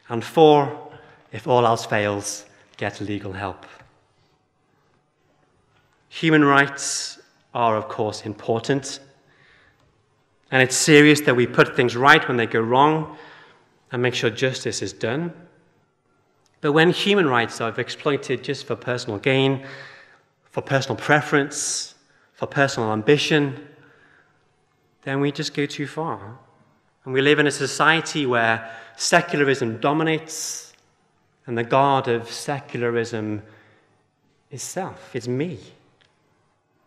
And 0.08 0.24
four, 0.24 0.89
if 1.32 1.46
all 1.46 1.66
else 1.66 1.86
fails, 1.86 2.44
get 2.76 3.00
legal 3.00 3.32
help. 3.32 3.66
Human 6.08 6.44
rights 6.44 7.18
are, 7.54 7.76
of 7.76 7.88
course, 7.88 8.26
important. 8.26 9.00
And 10.50 10.62
it's 10.62 10.76
serious 10.76 11.20
that 11.22 11.36
we 11.36 11.46
put 11.46 11.76
things 11.76 11.96
right 11.96 12.26
when 12.26 12.36
they 12.36 12.46
go 12.46 12.60
wrong 12.60 13.16
and 13.92 14.02
make 14.02 14.14
sure 14.14 14.30
justice 14.30 14.82
is 14.82 14.92
done. 14.92 15.32
But 16.60 16.72
when 16.72 16.90
human 16.90 17.26
rights 17.26 17.60
are 17.60 17.78
exploited 17.80 18.44
just 18.44 18.66
for 18.66 18.76
personal 18.76 19.18
gain, 19.18 19.66
for 20.50 20.60
personal 20.60 20.96
preference, 20.96 21.94
for 22.34 22.46
personal 22.46 22.92
ambition, 22.92 23.68
then 25.02 25.20
we 25.20 25.32
just 25.32 25.54
go 25.54 25.66
too 25.66 25.86
far. 25.86 26.38
And 27.04 27.14
we 27.14 27.20
live 27.22 27.38
in 27.38 27.46
a 27.46 27.50
society 27.50 28.26
where 28.26 28.70
secularism 28.96 29.78
dominates, 29.80 30.69
and 31.46 31.56
the 31.56 31.64
God 31.64 32.08
of 32.08 32.30
secularism 32.30 33.42
is 34.50 34.62
self, 34.62 35.14
is 35.14 35.28
me. 35.28 35.58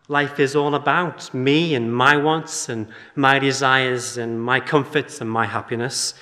Life 0.10 0.40
is 0.40 0.56
all 0.56 0.76
about 0.76 1.34
me 1.34 1.76
and 1.76 1.94
my 1.94 2.18
wants 2.18 2.68
and 2.68 2.88
my 3.16 3.40
desires 3.40 4.18
and 4.18 4.42
my 4.42 4.60
comforts 4.60 5.22
and 5.22 5.30
my 5.30 5.46
happiness. 5.46 6.14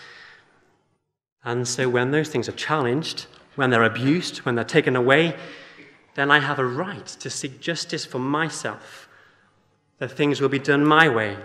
And 1.43 1.67
so 1.67 1.89
when 1.89 2.11
those 2.11 2.29
things 2.29 2.47
are 2.47 2.53
challenged, 2.53 3.25
when 3.55 3.71
they're 3.71 3.83
abused, 3.83 4.39
when 4.39 4.55
they're 4.55 4.63
taken 4.63 4.95
away, 4.95 5.35
then 6.13 6.29
I 6.29 6.39
have 6.39 6.59
a 6.59 6.65
right 6.65 7.05
to 7.05 7.29
seek 7.29 7.59
justice 7.59 8.05
for 8.05 8.19
myself, 8.19 9.07
that 9.97 10.11
things 10.11 10.41
will 10.41 10.49
be 10.49 10.59
done 10.59 10.85
my 10.85 11.09
way. 11.09 11.37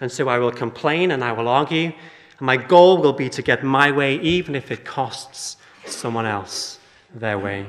And 0.00 0.10
so 0.10 0.28
I 0.28 0.38
will 0.38 0.52
complain 0.52 1.10
and 1.10 1.22
I 1.22 1.32
will 1.32 1.48
argue, 1.48 1.92
and 2.38 2.46
my 2.46 2.56
goal 2.56 3.02
will 3.02 3.12
be 3.12 3.28
to 3.28 3.42
get 3.42 3.62
my 3.62 3.90
way, 3.92 4.16
even 4.20 4.54
if 4.54 4.70
it 4.70 4.84
costs 4.84 5.58
someone 5.86 6.26
else 6.26 6.78
their 7.14 7.38
way. 7.38 7.66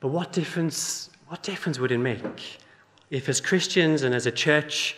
But 0.00 0.08
what 0.08 0.32
difference, 0.32 1.10
what 1.28 1.42
difference 1.42 1.78
would 1.78 1.92
it 1.92 1.98
make 1.98 2.58
if, 3.10 3.28
as 3.28 3.40
Christians 3.40 4.02
and 4.02 4.14
as 4.14 4.26
a 4.26 4.32
church, 4.32 4.96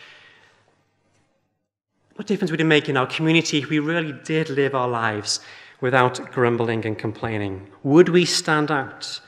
what 2.15 2.27
difference 2.27 2.49
would 2.49 2.61
it 2.61 2.65
make 2.65 2.89
in 2.89 2.97
our 2.97 3.05
community 3.05 3.59
if 3.59 3.69
we 3.69 3.79
really 3.79 4.13
did 4.23 4.49
live 4.49 4.73
our 4.73 4.87
lives 4.87 5.41
without 5.81 6.31
grumbling 6.31 6.85
and 6.85 6.97
complaining? 6.97 7.67
Would 7.83 8.09
we 8.09 8.25
stand 8.25 8.71
out? 8.71 9.19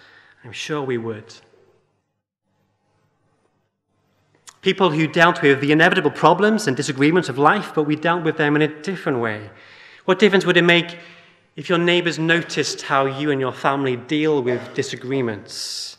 I'm 0.44 0.54
sure 0.54 0.82
we 0.82 0.98
would. 0.98 1.34
People 4.62 4.92
who 4.92 5.08
dealt 5.08 5.42
with 5.42 5.62
the 5.62 5.72
inevitable 5.72 6.12
problems 6.12 6.68
and 6.68 6.76
disagreements 6.76 7.30
of 7.30 7.38
life, 7.38 7.72
but 7.76 7.84
we 7.84 7.96
dealt 7.96 8.24
with 8.24 8.38
them 8.38 8.56
in 8.56 8.62
a 8.62 8.82
different 8.82 9.20
way. 9.20 9.50
What 10.06 10.20
difference 10.20 10.46
would 10.46 10.58
it 10.58 10.64
make 10.64 10.98
if 11.56 11.70
your 11.70 11.78
neighbors 11.78 12.20
noticed 12.20 12.84
how 12.84 13.06
you 13.06 13.32
and 13.32 13.42
your 13.42 13.52
family 13.52 13.96
deal 13.96 14.42
with 14.42 14.74
disagreements, 14.74 15.98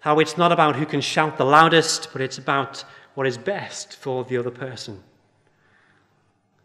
how 0.00 0.18
it's 0.18 0.38
not 0.38 0.50
about 0.52 0.76
who 0.76 0.86
can 0.86 1.00
shout 1.00 1.36
the 1.36 1.44
loudest, 1.44 2.08
but 2.12 2.22
it's 2.22 2.38
about 2.38 2.84
what 3.14 3.26
is 3.26 3.38
best 3.38 3.96
for 3.96 4.24
the 4.24 4.36
other 4.36 4.50
person. 4.50 5.02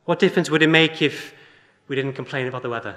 What 0.05 0.19
difference 0.19 0.49
would 0.49 0.61
it 0.61 0.67
make 0.67 1.01
if 1.01 1.33
we 1.87 1.95
didn't 1.95 2.13
complain 2.13 2.47
about 2.47 2.61
the 2.61 2.69
weather? 2.69 2.95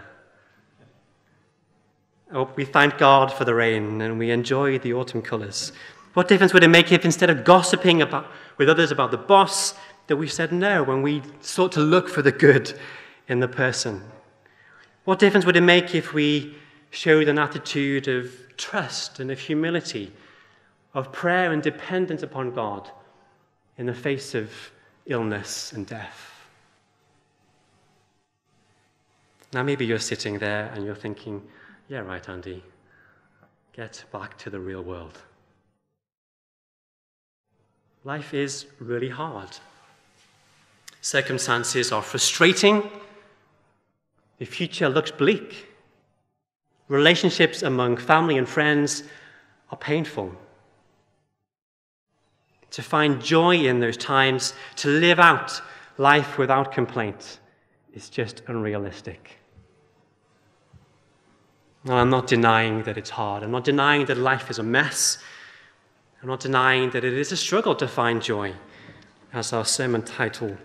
Oh, 2.33 2.51
we 2.57 2.65
thank 2.65 2.99
God 2.99 3.33
for 3.33 3.45
the 3.45 3.55
rain 3.55 4.01
and 4.01 4.19
we 4.19 4.31
enjoy 4.31 4.79
the 4.79 4.95
autumn 4.95 5.23
colours. 5.23 5.73
What 6.15 6.29
difference 6.29 6.55
would 6.55 6.65
it 6.65 6.69
make 6.69 6.93
if 6.93 7.05
instead 7.05 7.29
of 7.29 7.45
gossiping 7.45 8.01
about, 8.01 8.31
with 8.57 8.69
others 8.69 8.91
about 8.93 9.11
the 9.11 9.19
boss, 9.19 9.75
that 10.07 10.17
we 10.17 10.29
said 10.29 10.53
no 10.53 10.83
when 10.83 11.03
we 11.03 11.23
sought 11.41 11.73
to 11.73 11.81
look 11.81 12.09
for 12.09 12.23
the 12.23 12.33
good 12.33 12.73
in 13.29 13.41
the 13.41 13.49
person? 13.49 14.03
What 15.05 15.19
difference 15.19 15.45
would 15.45 15.57
it 15.57 15.63
make 15.63 15.95
if 15.95 16.15
we 16.15 16.57
showed 16.91 17.29
an 17.29 17.39
attitude 17.39 18.09
of 18.09 18.33
trust 18.57 19.19
and 19.19 19.31
of 19.31 19.39
humility, 19.39 20.13
of 20.95 21.13
prayer 21.13 21.53
and 21.53 21.63
dependence 21.63 22.23
upon 22.23 22.55
God 22.55 22.89
in 23.77 23.87
the 23.87 23.95
face 23.95 24.35
of 24.35 24.51
illness 25.07 25.73
and 25.73 25.87
death? 25.87 26.31
Now, 29.53 29.63
maybe 29.63 29.85
you're 29.85 29.99
sitting 29.99 30.39
there 30.39 30.71
and 30.75 30.85
you're 30.85 30.95
thinking, 30.95 31.43
yeah, 31.89 32.01
right, 32.01 32.29
Andy, 32.29 32.63
get 33.73 34.05
back 34.13 34.39
to 34.39 34.51
the 34.51 34.59
real 34.61 34.83
world. 34.83 35.19
Life 38.05 38.35
is 38.35 38.67
really 38.79 39.09
hard. 39.09 39.49
Circumstances 41.01 41.91
are 41.91 42.03
frustrating 42.03 42.91
the 44.39 44.45
future 44.45 44.89
looks 44.89 45.11
bleak. 45.11 45.69
Relationships 46.89 47.63
among 47.63 47.97
family 47.97 48.37
and 48.37 48.49
friends 48.49 49.05
are 49.71 49.79
painful. 49.79 50.33
To 52.73 52.83
find 52.83 53.23
joy 53.23 53.67
in 53.67 53.81
those 53.81 53.97
times, 53.97 54.55
to 54.77 54.89
live 54.89 55.21
out 55.21 55.61
life 55.97 56.37
without 56.37 56.73
complaint, 56.73 57.39
is 57.95 58.11
just 58.11 58.43
unrealistic. 58.49 59.39
Now, 61.85 61.99
I'm 61.99 62.11
not 62.11 62.27
denying 62.27 62.83
that 62.83 62.99
it's 62.99 63.11
hard. 63.11 63.43
I'm 63.43 63.53
not 63.53 63.65
denying 63.65 64.07
that 64.07 64.19
life 64.19 64.51
is 64.51 64.59
a 64.59 64.63
mess. 64.63 65.19
I'm 66.25 66.31
not 66.31 66.41
denying 66.41 66.89
that 66.93 67.05
it 67.05 67.13
is 67.13 67.33
a 67.33 67.37
struggle 67.37 67.75
to 67.75 67.87
find 67.87 68.23
joy, 68.23 68.55
as 69.35 69.53
our 69.53 69.67
sermon 69.67 70.01
title 70.01 70.57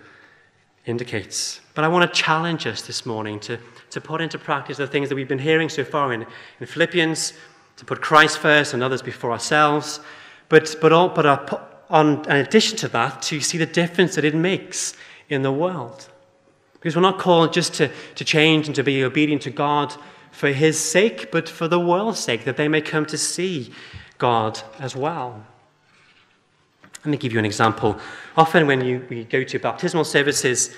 indicates. 0.86 1.60
But 1.76 1.84
I 1.84 1.90
want 1.90 2.10
to 2.10 2.18
challenge 2.18 2.66
us 2.66 2.84
this 2.84 3.06
morning 3.06 3.42
to, 3.42 3.60
to 3.90 4.00
put 4.00 4.22
into 4.22 4.40
practice 4.40 4.78
the 4.78 4.88
things 4.88 5.10
that 5.10 5.16
we've 5.16 5.28
been 5.28 5.38
hearing 5.38 5.68
so 5.68 5.84
far 5.84 6.14
in, 6.14 6.26
in 6.62 6.66
Philippians, 6.66 7.34
to 7.76 7.84
put 7.84 8.00
Christ 8.00 8.38
first 8.38 8.74
and 8.74 8.82
others 8.82 9.02
before 9.02 9.34
ourselves, 9.34 10.00
but, 10.48 10.78
but, 10.80 10.94
all, 10.94 11.10
but 11.10 11.26
uh, 11.26 11.60
on, 11.90 12.20
in 12.20 12.38
addition 12.38 12.78
to 12.78 12.88
that, 12.88 13.22
to 13.24 13.42
see 13.42 13.58
the 13.58 13.66
difference 13.66 14.16
that 14.16 14.24
it 14.24 14.36
makes 14.36 14.96
in 15.28 15.42
the 15.42 15.52
world. 15.52 16.08
Because 16.76 16.96
we're 16.96 17.02
not 17.02 17.20
called 17.20 17.52
just 17.52 17.74
to, 17.74 17.92
to 18.16 18.24
change 18.24 18.68
and 18.68 18.76
to 18.78 18.84
be 18.84 19.04
obedient 19.04 19.42
to 19.42 19.52
God 19.52 19.94
for 20.32 20.54
His 20.54 20.80
sake, 20.80 21.34
but 21.34 21.50
for 21.50 21.68
the 21.68 21.82
world's 21.82 22.22
sake, 22.22 22.46
that 22.46 22.56
they 22.56 22.70
may 22.70 22.80
come 22.80 23.06
to 23.08 23.18
see 23.18 23.74
God 24.20 24.62
as 24.78 24.96
well. 24.96 25.44
Let 27.00 27.08
me 27.08 27.18
give 27.18 27.34
you 27.34 27.40
an 27.40 27.46
example. 27.46 27.98
Often, 28.38 28.68
when 28.68 28.82
you, 28.82 29.06
we 29.10 29.24
go 29.24 29.44
to 29.44 29.58
baptismal 29.58 30.04
services, 30.04 30.76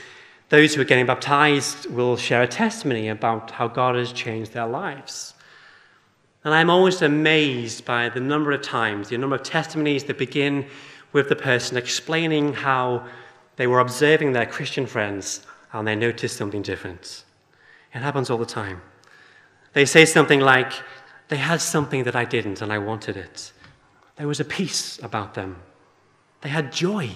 those 0.49 0.75
who 0.75 0.81
are 0.81 0.85
getting 0.85 1.05
baptized 1.05 1.89
will 1.89 2.15
share 2.15 2.43
a 2.43 2.47
testimony 2.47 3.09
about 3.09 3.51
how 3.51 3.67
God 3.67 3.95
has 3.95 4.13
changed 4.13 4.53
their 4.53 4.67
lives. 4.67 5.33
And 6.43 6.53
I'm 6.53 6.69
always 6.69 7.01
amazed 7.01 7.85
by 7.85 8.09
the 8.09 8.19
number 8.19 8.51
of 8.51 8.61
times, 8.61 9.09
the 9.09 9.17
number 9.17 9.35
of 9.35 9.43
testimonies 9.43 10.03
that 10.05 10.17
begin 10.17 10.65
with 11.11 11.29
the 11.29 11.35
person 11.35 11.77
explaining 11.77 12.53
how 12.53 13.05
they 13.57 13.67
were 13.67 13.79
observing 13.79 14.33
their 14.33 14.45
Christian 14.45 14.85
friends 14.85 15.45
and 15.73 15.87
they 15.87 15.95
noticed 15.95 16.37
something 16.37 16.61
different. 16.61 17.23
It 17.93 17.99
happens 17.99 18.29
all 18.29 18.37
the 18.37 18.45
time. 18.45 18.81
They 19.73 19.85
say 19.85 20.05
something 20.05 20.39
like, 20.39 20.73
They 21.31 21.37
had 21.37 21.61
something 21.61 22.03
that 22.03 22.15
I 22.15 22.25
didn't 22.25 22.61
and 22.61 22.73
I 22.73 22.77
wanted 22.77 23.15
it. 23.15 23.53
There 24.17 24.27
was 24.27 24.41
a 24.41 24.45
peace 24.45 24.99
about 25.01 25.33
them. 25.33 25.61
They 26.41 26.49
had 26.49 26.73
joy 26.73 27.11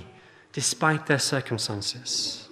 despite 0.53 1.05
their 1.05 1.19
circumstances. 1.19 2.47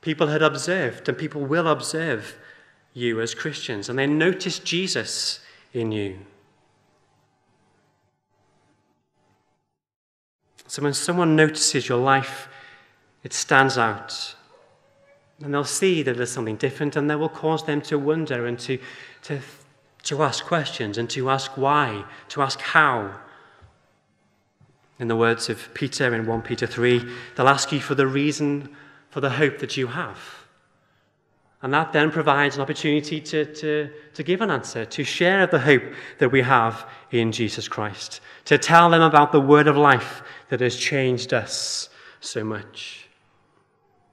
People 0.00 0.28
had 0.28 0.42
observed, 0.42 1.08
and 1.08 1.18
people 1.18 1.40
will 1.40 1.66
observe 1.66 2.36
you 2.92 3.20
as 3.20 3.34
Christians, 3.34 3.88
and 3.88 3.98
they 3.98 4.06
notice 4.06 4.60
Jesus 4.60 5.40
in 5.72 5.90
you. 5.90 6.18
So 10.68 10.82
when 10.82 10.94
someone 10.94 11.34
notices 11.34 11.88
your 11.88 11.98
life, 11.98 12.46
it 13.24 13.32
stands 13.32 13.76
out. 13.76 14.36
And 15.42 15.52
they'll 15.52 15.64
see 15.64 16.04
that 16.04 16.16
there's 16.16 16.30
something 16.30 16.58
different, 16.58 16.94
and 16.94 17.10
that 17.10 17.18
will 17.18 17.28
cause 17.28 17.66
them 17.66 17.80
to 17.82 17.98
wonder 17.98 18.46
and 18.46 18.56
to, 18.60 18.78
to, 19.22 19.40
to 20.04 20.22
ask 20.22 20.44
questions 20.44 20.98
and 20.98 21.08
to 21.10 21.30
ask 21.30 21.56
why, 21.56 22.04
to 22.28 22.42
ask 22.42 22.60
how. 22.60 23.20
In 24.98 25.08
the 25.08 25.16
words 25.16 25.48
of 25.48 25.74
Peter 25.74 26.14
in 26.14 26.26
1 26.26 26.42
Peter 26.42 26.66
3, 26.66 27.04
they'll 27.34 27.48
ask 27.48 27.72
you 27.72 27.80
for 27.80 27.94
the 27.94 28.06
reason 28.06 28.74
for 29.10 29.20
the 29.20 29.30
hope 29.30 29.58
that 29.58 29.76
you 29.76 29.88
have. 29.88 30.18
And 31.62 31.72
that 31.72 31.92
then 31.92 32.10
provides 32.10 32.56
an 32.56 32.62
opportunity 32.62 33.20
to, 33.22 33.46
to, 33.54 33.90
to 34.12 34.22
give 34.22 34.42
an 34.42 34.50
answer, 34.50 34.84
to 34.84 35.02
share 35.02 35.46
the 35.46 35.58
hope 35.58 35.82
that 36.18 36.30
we 36.30 36.42
have 36.42 36.86
in 37.10 37.32
Jesus 37.32 37.68
Christ, 37.68 38.20
to 38.44 38.58
tell 38.58 38.90
them 38.90 39.00
about 39.00 39.32
the 39.32 39.40
word 39.40 39.66
of 39.66 39.76
life 39.76 40.22
that 40.50 40.60
has 40.60 40.76
changed 40.76 41.32
us 41.32 41.88
so 42.20 42.44
much. 42.44 43.08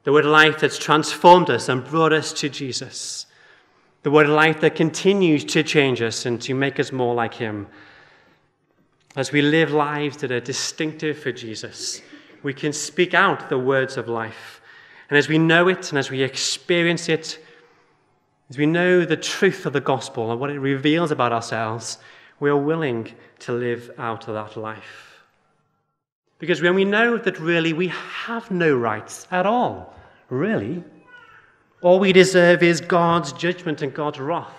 The 0.03 0.13
word 0.13 0.25
of 0.25 0.31
life 0.31 0.61
that's 0.61 0.77
transformed 0.77 1.49
us 1.49 1.67
and 1.67 1.83
brought 1.83 2.13
us 2.13 2.31
to 2.33 2.47
Jesus. 2.47 3.25
The 4.03 4.11
word 4.11 4.25
of 4.25 4.31
life 4.31 4.61
that 4.61 4.75
continues 4.75 5.45
to 5.45 5.61
change 5.61 6.01
us 6.01 6.25
and 6.25 6.41
to 6.41 6.55
make 6.55 6.79
us 6.79 6.91
more 6.91 7.13
like 7.13 7.35
Him. 7.35 7.67
As 9.15 9.31
we 9.31 9.41
live 9.41 9.71
lives 9.71 10.17
that 10.17 10.31
are 10.31 10.39
distinctive 10.39 11.19
for 11.19 11.31
Jesus, 11.31 12.01
we 12.41 12.53
can 12.53 12.73
speak 12.73 13.13
out 13.13 13.49
the 13.49 13.59
words 13.59 13.97
of 13.97 14.07
life. 14.07 14.61
And 15.09 15.17
as 15.17 15.27
we 15.27 15.37
know 15.37 15.67
it 15.67 15.89
and 15.89 15.99
as 15.99 16.09
we 16.09 16.23
experience 16.23 17.09
it, 17.09 17.39
as 18.49 18.57
we 18.57 18.65
know 18.65 19.05
the 19.05 19.17
truth 19.17 19.65
of 19.65 19.73
the 19.73 19.81
gospel 19.81 20.31
and 20.31 20.39
what 20.39 20.49
it 20.49 20.59
reveals 20.59 21.11
about 21.11 21.31
ourselves, 21.31 21.99
we 22.39 22.49
are 22.49 22.57
willing 22.57 23.07
to 23.39 23.51
live 23.51 23.91
out 23.97 24.27
of 24.27 24.33
that 24.33 24.59
life. 24.59 25.23
Because 26.39 26.61
when 26.61 26.73
we 26.73 26.85
know 26.85 27.17
that 27.17 27.39
really 27.39 27.71
we 27.71 27.89
have 27.89 28.49
no 28.49 28.75
rights 28.75 29.27
at 29.29 29.45
all, 29.45 29.93
really, 30.29 30.83
all 31.81 31.99
we 31.99 32.13
deserve 32.13 32.63
is 32.63 32.81
God's 32.81 33.33
judgment 33.33 33.81
and 33.81 33.93
God's 33.93 34.19
wrath. 34.19 34.53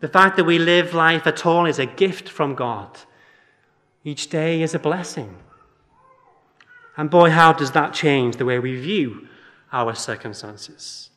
The 0.00 0.08
fact 0.08 0.36
that 0.36 0.44
we 0.44 0.58
live 0.58 0.94
life 0.94 1.26
at 1.26 1.46
all 1.46 1.66
is 1.66 1.78
a 1.78 1.86
gift 1.86 2.28
from 2.28 2.54
God. 2.54 2.98
Each 4.04 4.28
day 4.28 4.62
is 4.62 4.74
a 4.74 4.78
blessing. 4.78 5.36
And 6.96 7.10
boy, 7.10 7.30
how 7.30 7.52
does 7.52 7.70
that 7.72 7.94
change 7.94 8.36
the 8.36 8.44
way 8.44 8.58
we 8.58 8.76
view 8.78 9.28
our 9.72 9.94
circumstances? 9.94 11.10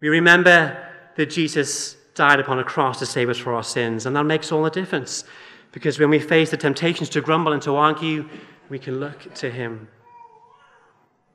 We 0.00 0.08
remember 0.08 0.86
that 1.16 1.30
Jesus 1.30 1.96
died 2.14 2.40
upon 2.40 2.58
a 2.58 2.64
cross 2.64 2.98
to 2.98 3.06
save 3.06 3.28
us 3.28 3.38
for 3.38 3.54
our 3.54 3.62
sins, 3.62 4.06
and 4.06 4.14
that 4.14 4.24
makes 4.24 4.52
all 4.52 4.62
the 4.62 4.70
difference. 4.70 5.24
Because 5.72 5.98
when 5.98 6.10
we 6.10 6.18
face 6.18 6.50
the 6.50 6.56
temptations 6.56 7.08
to 7.10 7.20
grumble 7.20 7.52
and 7.52 7.62
to 7.62 7.76
argue, 7.76 8.28
we 8.68 8.78
can 8.78 9.00
look 9.00 9.34
to 9.34 9.50
Him. 9.50 9.88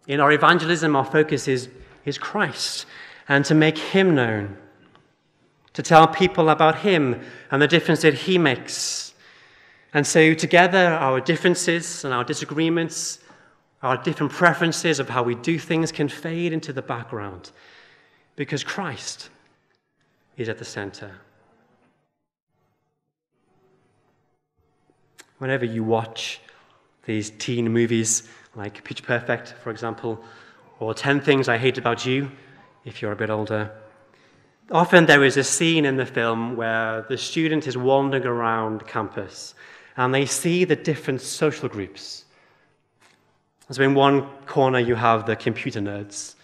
In 0.07 0.19
our 0.19 0.31
evangelism, 0.31 0.95
our 0.95 1.05
focus 1.05 1.47
is, 1.47 1.69
is 2.05 2.17
Christ 2.17 2.85
and 3.27 3.43
to 3.45 3.55
make 3.55 3.77
Him 3.77 4.15
known, 4.15 4.57
to 5.73 5.83
tell 5.83 6.07
people 6.07 6.49
about 6.49 6.79
Him 6.79 7.21
and 7.51 7.61
the 7.61 7.67
difference 7.67 8.01
that 8.01 8.13
He 8.13 8.37
makes. 8.37 9.13
And 9.93 10.05
so, 10.05 10.33
together, 10.33 10.87
our 10.87 11.19
differences 11.19 12.05
and 12.05 12.13
our 12.13 12.23
disagreements, 12.23 13.19
our 13.81 13.97
different 13.97 14.31
preferences 14.31 14.99
of 14.99 15.09
how 15.09 15.23
we 15.23 15.35
do 15.35 15.59
things 15.59 15.91
can 15.91 16.07
fade 16.09 16.53
into 16.53 16.73
the 16.73 16.81
background 16.81 17.51
because 18.35 18.63
Christ 18.63 19.29
is 20.37 20.49
at 20.49 20.57
the 20.57 20.65
center. 20.65 21.11
Whenever 25.37 25.65
you 25.65 25.83
watch 25.83 26.39
these 27.05 27.29
teen 27.29 27.71
movies 27.71 28.27
like 28.55 28.83
Pitch 28.83 29.03
Perfect, 29.03 29.53
for 29.63 29.69
example, 29.69 30.23
or 30.79 30.93
10 30.93 31.21
Things 31.21 31.47
I 31.47 31.57
Hate 31.57 31.77
About 31.77 32.05
You, 32.05 32.31
if 32.83 33.01
you're 33.01 33.11
a 33.11 33.15
bit 33.15 33.29
older, 33.29 33.71
often 34.71 35.05
there 35.05 35.23
is 35.23 35.37
a 35.37 35.43
scene 35.43 35.85
in 35.85 35.95
the 35.95 36.05
film 36.05 36.55
where 36.55 37.05
the 37.09 37.17
student 37.17 37.67
is 37.67 37.77
wandering 37.77 38.25
around 38.25 38.85
campus 38.87 39.55
and 39.97 40.13
they 40.13 40.25
see 40.25 40.65
the 40.65 40.75
different 40.75 41.21
social 41.21 41.69
groups. 41.69 42.25
So 43.71 43.81
in 43.83 43.93
one 43.93 44.27
corner 44.45 44.79
you 44.79 44.95
have 44.95 45.25
the 45.25 45.35
computer 45.35 45.79
nerds 45.79 46.35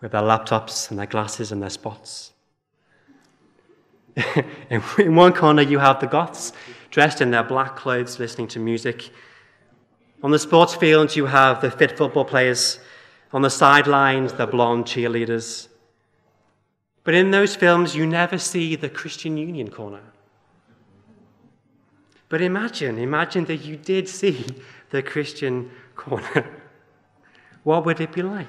with 0.00 0.12
their 0.12 0.22
laptops 0.22 0.90
and 0.90 0.98
their 0.98 1.06
glasses 1.06 1.52
and 1.52 1.62
their 1.62 1.70
spots. 1.70 2.32
in 4.98 5.14
one 5.14 5.32
corner 5.32 5.62
you 5.62 5.78
have 5.78 6.00
the 6.00 6.06
goths 6.06 6.52
dressed 6.90 7.20
in 7.20 7.30
their 7.30 7.42
black 7.42 7.74
clothes, 7.74 8.18
listening 8.18 8.46
to 8.46 8.58
music. 8.58 9.10
On 10.22 10.30
the 10.30 10.38
sports 10.38 10.74
field, 10.74 11.16
you 11.16 11.26
have 11.26 11.60
the 11.60 11.70
fit 11.70 11.96
football 11.96 12.24
players. 12.24 12.78
On 13.32 13.42
the 13.42 13.50
sidelines, 13.50 14.34
the 14.34 14.46
blonde 14.46 14.84
cheerleaders. 14.84 15.68
But 17.04 17.14
in 17.14 17.30
those 17.30 17.56
films, 17.56 17.96
you 17.96 18.06
never 18.06 18.38
see 18.38 18.76
the 18.76 18.88
Christian 18.88 19.36
Union 19.36 19.70
corner. 19.70 20.02
But 22.28 22.40
imagine, 22.40 22.98
imagine 22.98 23.44
that 23.46 23.58
you 23.58 23.76
did 23.76 24.08
see 24.08 24.46
the 24.90 25.02
Christian 25.02 25.70
corner. 25.96 26.46
what 27.62 27.84
would 27.84 28.00
it 28.00 28.12
be 28.12 28.22
like? 28.22 28.48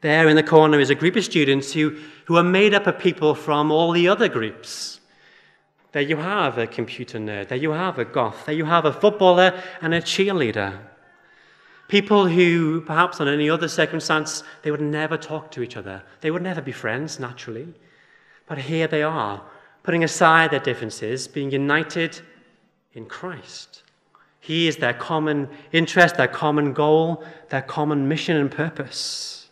There 0.00 0.28
in 0.28 0.36
the 0.36 0.42
corner 0.42 0.80
is 0.80 0.90
a 0.90 0.94
group 0.94 1.16
of 1.16 1.24
students 1.24 1.72
who, 1.72 1.98
who 2.24 2.36
are 2.36 2.42
made 2.42 2.72
up 2.72 2.86
of 2.86 2.98
people 2.98 3.34
from 3.34 3.70
all 3.70 3.92
the 3.92 4.08
other 4.08 4.28
groups. 4.28 5.00
There 5.92 6.02
you 6.02 6.16
have 6.16 6.56
a 6.56 6.66
computer 6.66 7.18
nerd. 7.18 7.48
There 7.48 7.58
you 7.58 7.72
have 7.72 7.98
a 7.98 8.04
goth. 8.04 8.46
There 8.46 8.54
you 8.54 8.64
have 8.64 8.84
a 8.84 8.92
footballer 8.92 9.60
and 9.82 9.92
a 9.92 10.00
cheerleader. 10.00 10.78
People 11.90 12.28
who, 12.28 12.82
perhaps 12.82 13.20
on 13.20 13.26
any 13.26 13.50
other 13.50 13.66
circumstance, 13.66 14.44
they 14.62 14.70
would 14.70 14.80
never 14.80 15.16
talk 15.16 15.50
to 15.50 15.60
each 15.60 15.76
other. 15.76 16.04
They 16.20 16.30
would 16.30 16.40
never 16.40 16.60
be 16.60 16.70
friends, 16.70 17.18
naturally. 17.18 17.74
But 18.46 18.58
here 18.58 18.86
they 18.86 19.02
are, 19.02 19.42
putting 19.82 20.04
aside 20.04 20.52
their 20.52 20.60
differences, 20.60 21.26
being 21.26 21.50
united 21.50 22.20
in 22.92 23.06
Christ. 23.06 23.82
He 24.38 24.68
is 24.68 24.76
their 24.76 24.94
common 24.94 25.48
interest, 25.72 26.14
their 26.16 26.28
common 26.28 26.74
goal, 26.74 27.24
their 27.48 27.62
common 27.62 28.06
mission 28.06 28.36
and 28.36 28.52
purpose. 28.52 29.48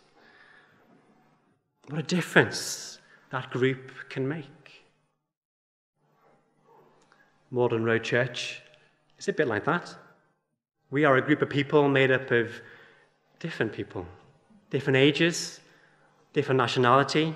What 1.89 1.99
a 1.99 2.03
difference 2.03 2.99
that 3.31 3.49
group 3.49 3.91
can 4.07 4.25
make. 4.25 4.85
Magdalen 7.51 7.83
Road 7.83 8.05
Church 8.05 8.61
is 9.17 9.27
a 9.27 9.33
bit 9.33 9.49
like 9.49 9.65
that. 9.65 9.93
We 10.91 11.05
are 11.05 11.17
a 11.17 11.21
group 11.21 11.41
of 11.41 11.49
people 11.49 11.87
made 11.87 12.11
up 12.11 12.31
of 12.31 12.51
different 13.39 13.73
people, 13.73 14.05
different 14.69 14.97
ages, 14.97 15.59
different 16.33 16.57
nationality, 16.57 17.35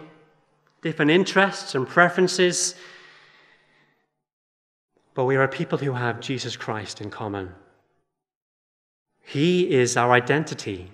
different 0.81 1.11
interests 1.11 1.75
and 1.75 1.87
preferences. 1.87 2.75
But 5.13 5.25
we 5.25 5.35
are 5.35 5.43
a 5.43 5.47
people 5.47 5.77
who 5.77 5.93
have 5.93 6.19
Jesus 6.19 6.55
Christ 6.55 6.99
in 6.99 7.09
common. 7.09 7.53
He 9.21 9.71
is 9.71 9.95
our 9.95 10.11
identity, 10.11 10.91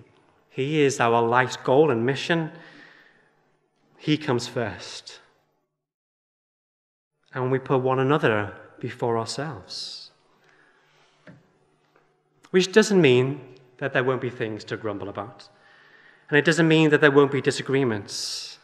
He 0.50 0.82
is 0.82 1.00
our 1.00 1.22
life's 1.22 1.58
goal 1.58 1.90
and 1.90 2.06
mission. 2.06 2.52
He 3.98 4.18
comes 4.18 4.48
first. 4.48 5.20
And 7.34 7.52
we 7.52 7.60
put 7.60 7.82
one 7.82 8.00
another 8.00 8.54
before 8.80 9.18
ourselves. 9.18 10.09
Which 12.52 12.72
doesn't 12.72 13.00
mean 13.00 13.42
that 13.78 13.94
there 13.94 14.04
won't 14.04 14.22
be 14.22 14.30
things 14.30 14.64
to 14.66 14.78
grumble 14.78 15.10
about. 15.10 15.48
And 16.30 16.38
it 16.38 16.46
doesn't 16.46 16.68
mean 16.68 16.90
that 16.92 17.02
there 17.02 17.12
won't 17.12 17.32
be 17.32 17.42
disagreements. 17.42 18.60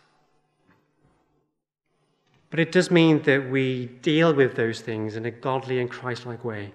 But 2.49 2.59
it 2.59 2.71
does 2.71 2.91
mean 2.91 3.21
that 3.23 3.49
we 3.49 3.87
deal 4.01 4.33
with 4.33 4.55
those 4.55 4.81
things 4.81 5.15
in 5.15 5.25
a 5.25 5.31
godly 5.31 5.79
and 5.79 5.89
Christ 5.89 6.25
like 6.25 6.45
way. 6.45 6.73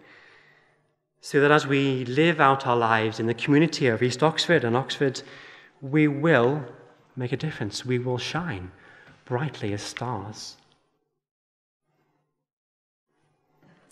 So 1.20 1.40
that 1.40 1.50
as 1.50 1.66
we 1.66 2.04
live 2.06 2.40
out 2.40 2.66
our 2.66 2.76
lives 2.76 3.20
in 3.20 3.26
the 3.26 3.34
community 3.34 3.86
of 3.86 4.02
East 4.02 4.22
Oxford 4.22 4.64
and 4.64 4.76
Oxford, 4.76 5.22
we 5.80 6.08
will 6.08 6.64
make 7.16 7.32
a 7.32 7.36
difference. 7.36 7.84
We 7.84 7.98
will 7.98 8.18
shine 8.18 8.72
brightly 9.24 9.72
as 9.72 9.82
stars. 9.82 10.56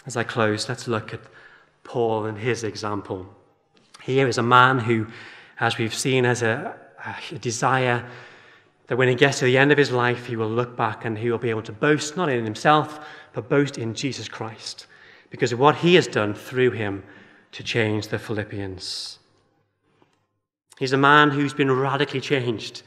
As 0.07 0.16
I 0.16 0.24
close, 0.24 0.68
let's 0.68 0.88
look 0.88 1.12
at 1.12 1.20
Paul 1.85 2.27
and 2.27 2.38
his 2.38 2.64
example. 2.64 3.27
Here 4.03 4.29
is 4.29 4.38
a 4.38 4.43
man 4.43 4.79
who, 4.79 5.07
as 5.61 5.79
we've 5.79 5.95
seen, 5.95 6.25
has 6.25 6.43
a, 6.43 6.75
a 7.31 7.38
desire 7.38 8.09
that 8.87 8.97
when 8.97 9.09
he 9.09 9.14
gets 9.14 9.38
to 9.41 9.45
the 9.45 9.59
end 9.59 9.71
of 9.71 9.79
his 9.79 9.93
life, 9.93 10.27
he 10.27 10.37
will 10.37 10.49
look 10.49 10.77
back 10.77 11.05
and 11.05 11.19
he 11.19 11.31
will 11.31 11.38
be 11.38 11.51
able 11.51 11.62
to 11.62 11.73
boast 11.73 12.17
not 12.17 12.29
in 12.29 12.45
himself, 12.45 13.01
but 13.33 13.49
boast 13.49 13.79
in 13.79 13.95
Jesus 13.95 14.29
Christ 14.29 14.87
because 15.31 15.53
of 15.53 15.59
what 15.59 15.77
he 15.77 15.95
has 15.95 16.07
done 16.07 16.35
through 16.35 16.71
him 16.71 17.03
to 17.53 17.62
change 17.62 18.09
the 18.09 18.19
Philippians. 18.19 19.19
He's 20.79 20.93
a 20.93 20.99
man 20.99 21.31
who's 21.31 21.55
been 21.55 21.71
radically 21.71 22.21
changed 22.21 22.83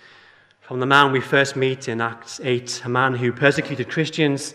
from 0.61 0.79
the 0.79 0.85
man 0.85 1.11
we 1.11 1.19
first 1.19 1.55
meet 1.55 1.89
in 1.89 1.99
Acts 1.99 2.39
8, 2.41 2.83
a 2.85 2.89
man 2.89 3.15
who 3.15 3.33
persecuted 3.33 3.89
Christians, 3.89 4.53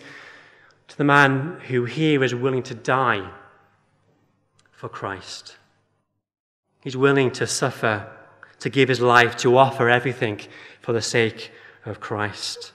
to 0.87 0.97
the 0.97 1.03
man 1.03 1.59
who 1.67 1.85
here 1.85 2.23
is 2.23 2.33
willing 2.33 2.63
to 2.63 2.73
die 2.73 3.29
for 4.77 4.87
Christ. 4.87 5.57
He's 6.81 6.95
willing 6.95 7.31
to 7.31 7.47
suffer, 7.47 8.07
to 8.59 8.69
give 8.69 8.89
his 8.89 9.01
life, 9.01 9.35
to 9.37 9.57
offer 9.57 9.89
everything 9.89 10.39
for 10.81 10.93
the 10.93 11.01
sake 11.01 11.51
of 11.83 11.99
Christ. 11.99 12.73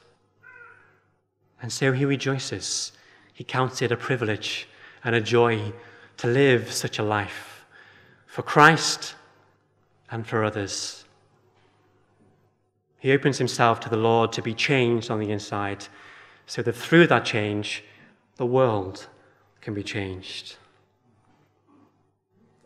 And 1.63 1.73
so 1.73 1.93
he 1.93 2.05
rejoices. 2.05 2.91
He 3.33 3.45
counts 3.45 3.81
it 3.83 3.93
a 3.93 3.97
privilege 3.97 4.69
and 5.05 5.15
a 5.15 5.21
joy 5.21 5.73
to 6.17 6.27
live 6.27 6.73
such 6.73 6.99
a 6.99 7.05
life 7.05 7.65
for 8.27 8.43
Christ 8.43 9.15
and 10.11 10.27
for 10.27 10.43
others. 10.43 11.05
He 12.99 13.13
opens 13.13 13.39
himself 13.39 13.79
to 13.81 13.89
the 13.89 13.97
Lord 13.97 14.33
to 14.33 14.43
be 14.43 14.55
changed 14.55 15.09
on 15.09 15.21
the 15.21 15.31
inside, 15.31 15.87
so 16.47 16.63
that 16.63 16.75
through 16.75 17.07
that 17.07 17.25
change, 17.25 17.85
the 18.39 18.47
world 18.47 19.07
can 19.61 19.73
be 19.73 19.85
changed. 19.85 20.57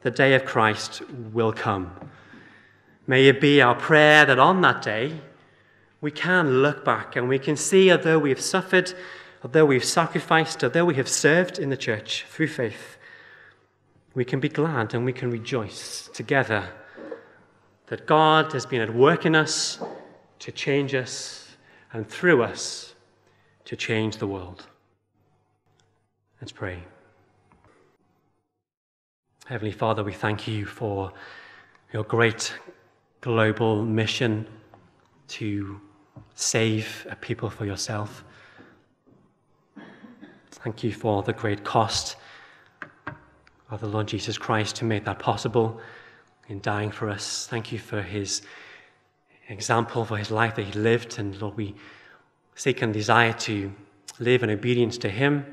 The 0.07 0.13
day 0.13 0.37
of 0.37 0.45
Christ 0.45 1.03
will 1.33 1.53
come. 1.53 1.91
May 3.09 3.27
it 3.27 3.41
be 3.41 3.61
our 3.61 3.75
prayer 3.75 4.25
that 4.25 4.39
on 4.39 4.61
that 4.61 4.81
day, 4.81 5.19
we 6.01 6.13
can 6.13 6.63
look 6.63 6.85
back 6.85 7.17
and 7.17 7.29
we 7.29 7.41
can 7.41 7.57
see, 7.57 7.91
although 7.91 8.21
we 8.21 8.29
have 8.29 8.41
suffered, 8.41 8.95
although 9.43 9.67
we've 9.67 9.85
sacrificed, 9.85 10.63
although 10.63 10.85
we 10.85 10.95
have 10.95 11.09
served 11.09 11.59
in 11.59 11.71
the 11.71 11.77
church 11.77 12.25
through 12.29 12.47
faith, 12.47 12.99
we 14.15 14.25
can 14.25 14.39
be 14.39 14.49
glad 14.49 14.95
and 14.95 15.05
we 15.05 15.13
can 15.13 15.29
rejoice 15.29 16.09
together 16.15 16.69
that 17.89 18.07
God 18.07 18.53
has 18.53 18.65
been 18.65 18.83
at 18.83 18.95
work 18.95 19.27
in 19.27 19.35
us 19.35 19.81
to 20.39 20.53
change 20.53 20.95
us 20.95 21.57
and 21.93 22.09
through 22.09 22.45
us 22.45 22.95
to 23.65 23.75
change 23.75 24.19
the 24.19 24.29
world. 24.29 24.69
Let's 26.41 26.53
pray. 26.53 26.85
Heavenly 29.47 29.71
Father, 29.71 30.03
we 30.03 30.13
thank 30.13 30.49
you 30.49 30.67
for 30.67 31.13
your 31.93 32.03
great 32.03 32.53
global 33.21 33.85
mission 33.85 34.45
to 35.29 35.81
save 36.35 37.07
a 37.09 37.15
people 37.15 37.49
for 37.49 37.65
yourself. 37.65 38.25
Thank 40.51 40.83
you 40.83 40.93
for 40.93 41.23
the 41.23 41.33
great 41.33 41.63
cost 41.63 42.17
of 43.71 43.81
the 43.81 43.87
Lord 43.87 44.09
Jesus 44.09 44.37
Christ 44.37 44.79
who 44.79 44.87
made 44.87 45.05
that 45.05 45.21
possible 45.21 45.81
in 46.49 46.61
dying 46.61 46.91
for 46.91 47.09
us. 47.09 47.47
Thank 47.47 47.71
you 47.71 47.79
for 47.79 48.03
his 48.03 48.43
example 49.49 50.05
for 50.05 50.17
his 50.17 50.33
life 50.33 50.57
that 50.57 50.65
he 50.65 50.73
lived. 50.73 51.21
And 51.21 51.41
Lord, 51.41 51.57
we 51.57 51.77
seek 52.57 52.83
and 52.83 52.93
desire 52.93 53.33
to 53.33 53.73
live 54.19 54.43
in 54.43 54.51
obedience 54.51 54.99
to 54.99 55.09
him, 55.09 55.47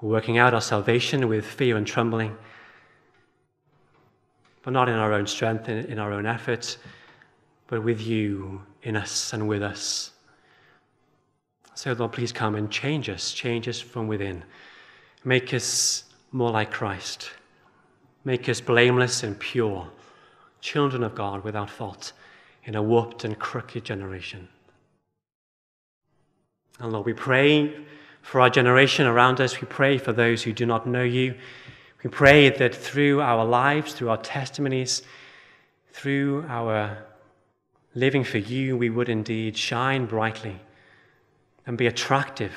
working 0.00 0.38
out 0.38 0.54
our 0.54 0.62
salvation 0.62 1.28
with 1.28 1.44
fear 1.44 1.76
and 1.76 1.86
trembling, 1.86 2.38
but 4.66 4.72
not 4.72 4.88
in 4.88 4.96
our 4.96 5.12
own 5.12 5.28
strength, 5.28 5.68
in 5.68 5.96
our 6.00 6.12
own 6.12 6.26
efforts, 6.26 6.78
but 7.68 7.84
with 7.84 8.00
you 8.00 8.60
in 8.82 8.96
us 8.96 9.32
and 9.32 9.46
with 9.46 9.62
us. 9.62 10.10
So, 11.74 11.92
Lord, 11.92 12.10
please 12.10 12.32
come 12.32 12.56
and 12.56 12.68
change 12.68 13.08
us, 13.08 13.32
change 13.32 13.68
us 13.68 13.78
from 13.78 14.08
within. 14.08 14.42
Make 15.22 15.54
us 15.54 16.02
more 16.32 16.50
like 16.50 16.72
Christ. 16.72 17.30
Make 18.24 18.48
us 18.48 18.60
blameless 18.60 19.22
and 19.22 19.38
pure, 19.38 19.86
children 20.60 21.04
of 21.04 21.14
God 21.14 21.44
without 21.44 21.70
fault 21.70 22.12
in 22.64 22.74
a 22.74 22.82
warped 22.82 23.22
and 23.22 23.38
crooked 23.38 23.84
generation. 23.84 24.48
And 26.80 26.92
Lord, 26.92 27.06
we 27.06 27.12
pray 27.12 27.72
for 28.20 28.40
our 28.40 28.50
generation 28.50 29.06
around 29.06 29.40
us. 29.40 29.60
We 29.60 29.68
pray 29.68 29.96
for 29.96 30.12
those 30.12 30.42
who 30.42 30.52
do 30.52 30.66
not 30.66 30.88
know 30.88 31.04
you. 31.04 31.36
We 32.06 32.10
pray 32.10 32.50
that 32.50 32.72
through 32.72 33.20
our 33.20 33.44
lives, 33.44 33.92
through 33.92 34.10
our 34.10 34.16
testimonies, 34.16 35.02
through 35.90 36.44
our 36.48 37.04
living 37.96 38.22
for 38.22 38.38
you, 38.38 38.76
we 38.76 38.90
would 38.90 39.08
indeed 39.08 39.56
shine 39.56 40.06
brightly 40.06 40.60
and 41.66 41.76
be 41.76 41.88
attractive 41.88 42.52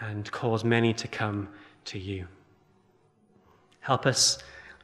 and 0.00 0.28
cause 0.32 0.64
many 0.64 0.92
to 0.92 1.06
come 1.06 1.50
to 1.84 2.00
you. 2.00 2.26
Help 3.78 4.06
us, 4.06 4.38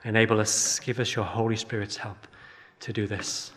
enable 0.05 0.39
us, 0.39 0.79
give 0.79 1.01
us 1.01 1.17
your 1.17 1.25
Holy 1.25 1.57
Spirit's 1.57 1.97
help 1.97 2.29
to 2.79 2.93
do 2.93 3.09
this 3.09 3.51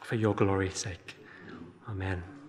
for 0.00 0.14
your 0.14 0.34
glory's 0.34 0.78
sake. 0.78 1.14
Amen. 1.90 2.33